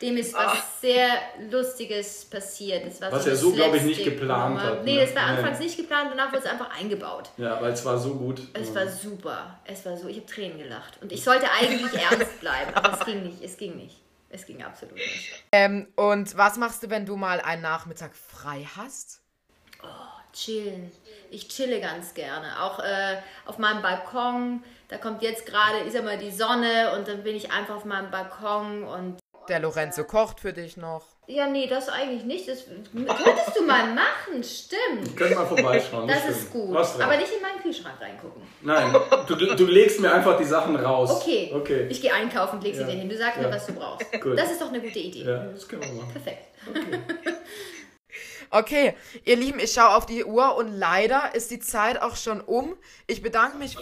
Dem 0.00 0.16
ist 0.16 0.32
was 0.32 0.80
sehr 0.80 1.08
Lustiges 1.50 2.24
passiert. 2.24 2.86
Das 2.86 3.00
war 3.02 3.12
Was 3.12 3.24
so 3.24 3.30
er 3.30 3.36
so, 3.36 3.52
glaube 3.52 3.76
ich, 3.76 3.82
nicht 3.82 4.02
geplant 4.02 4.58
hat, 4.60 4.82
Nee, 4.84 4.94
ne? 4.96 5.00
das 5.06 5.14
war 5.14 5.30
Nee. 5.30 5.38
anfangs 5.38 5.58
nicht 5.58 5.76
geplant, 5.76 6.08
danach 6.10 6.32
wurde 6.32 6.42
es 6.44 6.50
einfach 6.50 6.70
eingebaut. 6.78 7.30
Ja, 7.36 7.60
weil 7.60 7.72
es 7.72 7.84
war 7.84 7.98
so 7.98 8.14
gut. 8.14 8.40
Es 8.54 8.74
war 8.74 8.88
super. 8.88 9.60
Es 9.64 9.84
war 9.84 9.96
so. 9.96 10.08
Ich 10.08 10.16
habe 10.16 10.26
Tränen 10.26 10.58
gelacht. 10.58 10.98
Und 11.02 11.12
ich 11.12 11.22
sollte 11.22 11.46
eigentlich 11.50 11.92
ernst 12.10 12.40
bleiben, 12.40 12.72
aber 12.74 12.98
es 12.98 13.04
ging 13.04 13.22
nicht. 13.22 13.42
Es 13.42 13.56
ging 13.58 13.76
nicht. 13.76 13.96
Es 14.30 14.46
ging 14.46 14.62
absolut 14.62 14.94
nicht. 14.94 15.44
Ähm, 15.52 15.88
und 15.96 16.36
was 16.36 16.56
machst 16.56 16.82
du, 16.82 16.88
wenn 16.90 17.04
du 17.04 17.16
mal 17.16 17.40
einen 17.40 17.62
Nachmittag 17.62 18.12
frei 18.16 18.66
hast? 18.76 19.20
Chillen. 20.32 20.92
Ich 21.30 21.48
chille 21.48 21.80
ganz 21.80 22.14
gerne. 22.14 22.62
Auch 22.62 22.78
äh, 22.78 23.16
auf 23.46 23.58
meinem 23.58 23.82
Balkon. 23.82 24.62
Da 24.88 24.96
kommt 24.98 25.22
jetzt 25.22 25.44
gerade, 25.46 25.80
ich 25.86 25.92
sag 25.92 26.04
mal, 26.04 26.18
die 26.18 26.30
Sonne 26.30 26.92
und 26.96 27.08
dann 27.08 27.22
bin 27.24 27.34
ich 27.34 27.50
einfach 27.50 27.76
auf 27.76 27.84
meinem 27.84 28.10
Balkon 28.12 28.84
und 28.84 29.19
Der 29.48 29.58
Lorenzo 29.60 30.04
kocht 30.04 30.38
für 30.40 30.52
dich 30.52 30.76
noch. 30.76 31.04
ja, 31.26 31.46
nee, 31.48 31.66
das 31.66 31.88
eigentlich 31.88 32.24
nicht. 32.24 32.48
Das 32.48 32.64
könntest 32.66 33.56
du 33.56 33.62
mal 33.66 33.92
machen, 33.94 34.44
stimmt. 34.44 35.16
Können 35.16 35.36
wir 35.36 35.46
vorbeischauen. 35.46 36.06
Das 36.06 36.18
stimmt. 36.20 36.36
ist 36.36 36.52
gut. 36.52 36.76
Aber 36.76 37.16
nicht 37.16 37.32
in 37.34 37.42
meinen 37.42 37.60
Kühlschrank 37.62 38.00
reingucken. 38.00 38.42
Nein, 38.62 38.94
du, 39.26 39.34
du 39.34 39.66
legst 39.66 39.98
mir 40.00 40.12
einfach 40.12 40.36
die 40.38 40.44
Sachen 40.44 40.76
raus. 40.76 41.10
Okay. 41.22 41.50
Okay. 41.54 41.86
Ich 41.88 42.00
gehe 42.00 42.12
einkaufen 42.12 42.56
und 42.56 42.62
leg 42.64 42.74
sie 42.74 42.82
Ja. 42.82 42.86
dir 42.86 42.92
hin. 42.98 43.08
Du 43.08 43.16
sagst 43.16 43.36
Ja. 43.40 43.48
mir, 43.48 43.54
was 43.54 43.66
du 43.66 43.72
brauchst. 43.72 44.12
Gut. 44.20 44.38
Das 44.38 44.50
ist 44.52 44.60
doch 44.60 44.68
eine 44.68 44.80
gute 44.80 44.98
Idee. 44.98 45.24
ja, 45.24 45.44
das 45.46 45.66
können 45.66 45.82
wir 45.82 45.92
machen. 45.94 46.12
Perfekt. 46.12 46.46
Okay, 48.52 48.94
ihr 49.24 49.36
Lieben, 49.36 49.60
ich 49.60 49.72
schaue 49.72 49.94
auf 49.94 50.06
die 50.06 50.24
Uhr 50.24 50.56
und 50.56 50.72
leider 50.72 51.34
ist 51.34 51.52
die 51.52 51.60
Zeit 51.60 52.02
auch 52.02 52.16
schon 52.16 52.40
um. 52.40 52.76
Ich 53.06 53.22
bedanke 53.22 53.56
mich. 53.58 53.76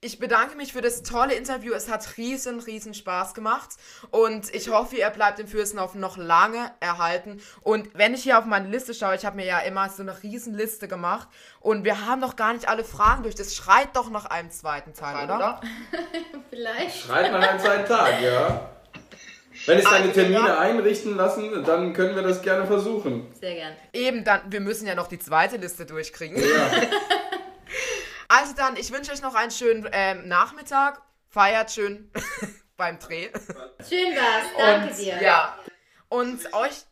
Ich 0.00 0.20
bedanke 0.20 0.56
mich 0.56 0.72
für 0.72 0.80
das 0.80 1.02
tolle 1.02 1.34
Interview. 1.34 1.72
Es 1.72 1.90
hat 1.90 2.18
riesen, 2.18 2.60
riesen 2.60 2.94
Spaß 2.94 3.34
gemacht. 3.34 3.70
Und 4.12 4.54
ich 4.54 4.70
hoffe, 4.70 4.94
ihr 4.94 5.10
bleibt 5.10 5.40
im 5.40 5.48
Fürstenhof 5.48 5.96
noch 5.96 6.16
lange 6.16 6.70
erhalten. 6.78 7.42
Und 7.62 7.88
wenn 7.94 8.14
ich 8.14 8.22
hier 8.22 8.38
auf 8.38 8.44
meine 8.44 8.68
Liste 8.68 8.94
schaue, 8.94 9.16
ich 9.16 9.26
habe 9.26 9.34
mir 9.34 9.44
ja 9.44 9.58
immer 9.58 9.88
so 9.88 10.02
eine 10.02 10.22
riesen 10.22 10.54
Liste 10.54 10.86
gemacht. 10.86 11.26
Und 11.58 11.82
wir 11.82 12.06
haben 12.06 12.20
noch 12.20 12.36
gar 12.36 12.52
nicht 12.52 12.68
alle 12.68 12.84
Fragen 12.84 13.24
durch. 13.24 13.34
Das 13.34 13.56
schreit 13.56 13.88
doch 13.94 14.08
nach 14.08 14.26
einem 14.26 14.52
zweiten 14.52 14.94
Teil, 14.94 15.24
oder? 15.24 15.60
Vielleicht. 16.50 17.00
Schreit 17.00 17.32
nach 17.32 17.48
einem 17.48 17.58
zweiten 17.58 17.88
Tag, 17.88 18.22
ja. 18.22 18.70
Wenn 19.66 19.80
es 19.80 19.84
deine 19.84 20.12
Termine 20.12 20.58
einrichten 20.58 21.16
lassen, 21.16 21.64
dann 21.64 21.92
können 21.92 22.14
wir 22.14 22.22
das 22.22 22.40
gerne 22.42 22.68
versuchen. 22.68 23.26
Sehr 23.40 23.54
gern. 23.54 23.72
Eben, 23.92 24.22
dann, 24.22 24.42
wir 24.46 24.60
müssen 24.60 24.86
ja 24.86 24.94
noch 24.94 25.08
die 25.08 25.18
zweite 25.18 25.56
Liste 25.56 25.86
durchkriegen. 25.86 26.38
Ja. 26.40 26.70
Also 28.28 28.52
dann, 28.54 28.76
ich 28.76 28.92
wünsche 28.92 29.10
euch 29.10 29.22
noch 29.22 29.34
einen 29.34 29.50
schönen 29.50 29.88
ähm, 29.92 30.28
Nachmittag. 30.28 31.02
Feiert 31.28 31.70
schön 31.70 32.10
beim 32.76 32.98
Dreh. 32.98 33.30
Schön 33.88 34.14
war's. 34.14 34.46
Danke 34.56 34.88
Und, 34.88 34.98
dir. 34.98 35.22
Ja. 35.22 35.58
Und 36.08 36.52
euch, 36.54 36.84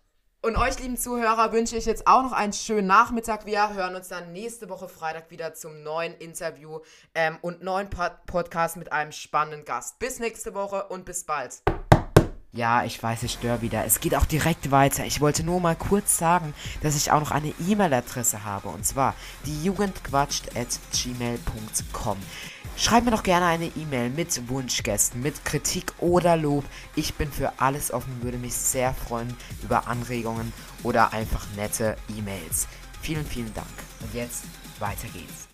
und 0.42 0.56
euch, 0.56 0.78
lieben 0.78 0.96
Zuhörer, 0.96 1.52
wünsche 1.52 1.76
ich 1.76 1.86
jetzt 1.86 2.06
auch 2.06 2.22
noch 2.22 2.32
einen 2.32 2.52
schönen 2.52 2.86
Nachmittag. 2.86 3.46
Wir 3.46 3.74
hören 3.74 3.94
uns 3.96 4.08
dann 4.08 4.32
nächste 4.32 4.68
Woche 4.68 4.88
Freitag 4.88 5.30
wieder 5.30 5.54
zum 5.54 5.82
neuen 5.82 6.14
Interview 6.14 6.80
ähm, 7.14 7.38
und 7.42 7.62
neuen 7.62 7.90
Pod 7.90 8.12
Podcast 8.26 8.76
mit 8.76 8.92
einem 8.92 9.12
spannenden 9.12 9.64
Gast. 9.64 9.98
Bis 9.98 10.18
nächste 10.18 10.54
Woche 10.54 10.84
und 10.88 11.04
bis 11.04 11.24
bald. 11.24 11.62
Ja, 12.56 12.84
ich 12.84 13.02
weiß, 13.02 13.22
ich 13.22 13.32
störe 13.32 13.60
wieder. 13.60 13.84
Es 13.84 14.00
geht 14.00 14.14
auch 14.14 14.24
direkt 14.24 14.70
weiter. 14.70 15.04
Ich 15.04 15.20
wollte 15.20 15.44
nur 15.44 15.60
mal 15.60 15.76
kurz 15.76 16.16
sagen, 16.16 16.54
dass 16.80 16.96
ich 16.96 17.12
auch 17.12 17.20
noch 17.20 17.30
eine 17.30 17.52
E-Mail-Adresse 17.68 18.44
habe. 18.44 18.68
Und 18.68 18.86
zwar 18.86 19.14
die 19.44 19.62
Jugendquatscht 19.62 20.56
at 20.56 20.68
gmail.com. 20.90 22.16
Schreib 22.78 23.04
mir 23.04 23.10
doch 23.10 23.22
gerne 23.22 23.44
eine 23.44 23.66
E-Mail 23.66 24.08
mit 24.08 24.48
Wunschgästen, 24.48 25.20
mit 25.20 25.44
Kritik 25.44 25.92
oder 25.98 26.38
Lob. 26.38 26.64
Ich 26.94 27.14
bin 27.14 27.30
für 27.30 27.52
alles 27.58 27.92
offen, 27.92 28.22
würde 28.22 28.38
mich 28.38 28.54
sehr 28.54 28.94
freuen 28.94 29.36
über 29.62 29.86
Anregungen 29.86 30.52
oder 30.82 31.12
einfach 31.12 31.46
nette 31.56 31.96
E-Mails. 32.16 32.68
Vielen, 33.02 33.26
vielen 33.26 33.52
Dank. 33.52 33.66
Und 34.00 34.14
jetzt 34.14 34.44
weiter 34.78 35.08
geht's. 35.12 35.45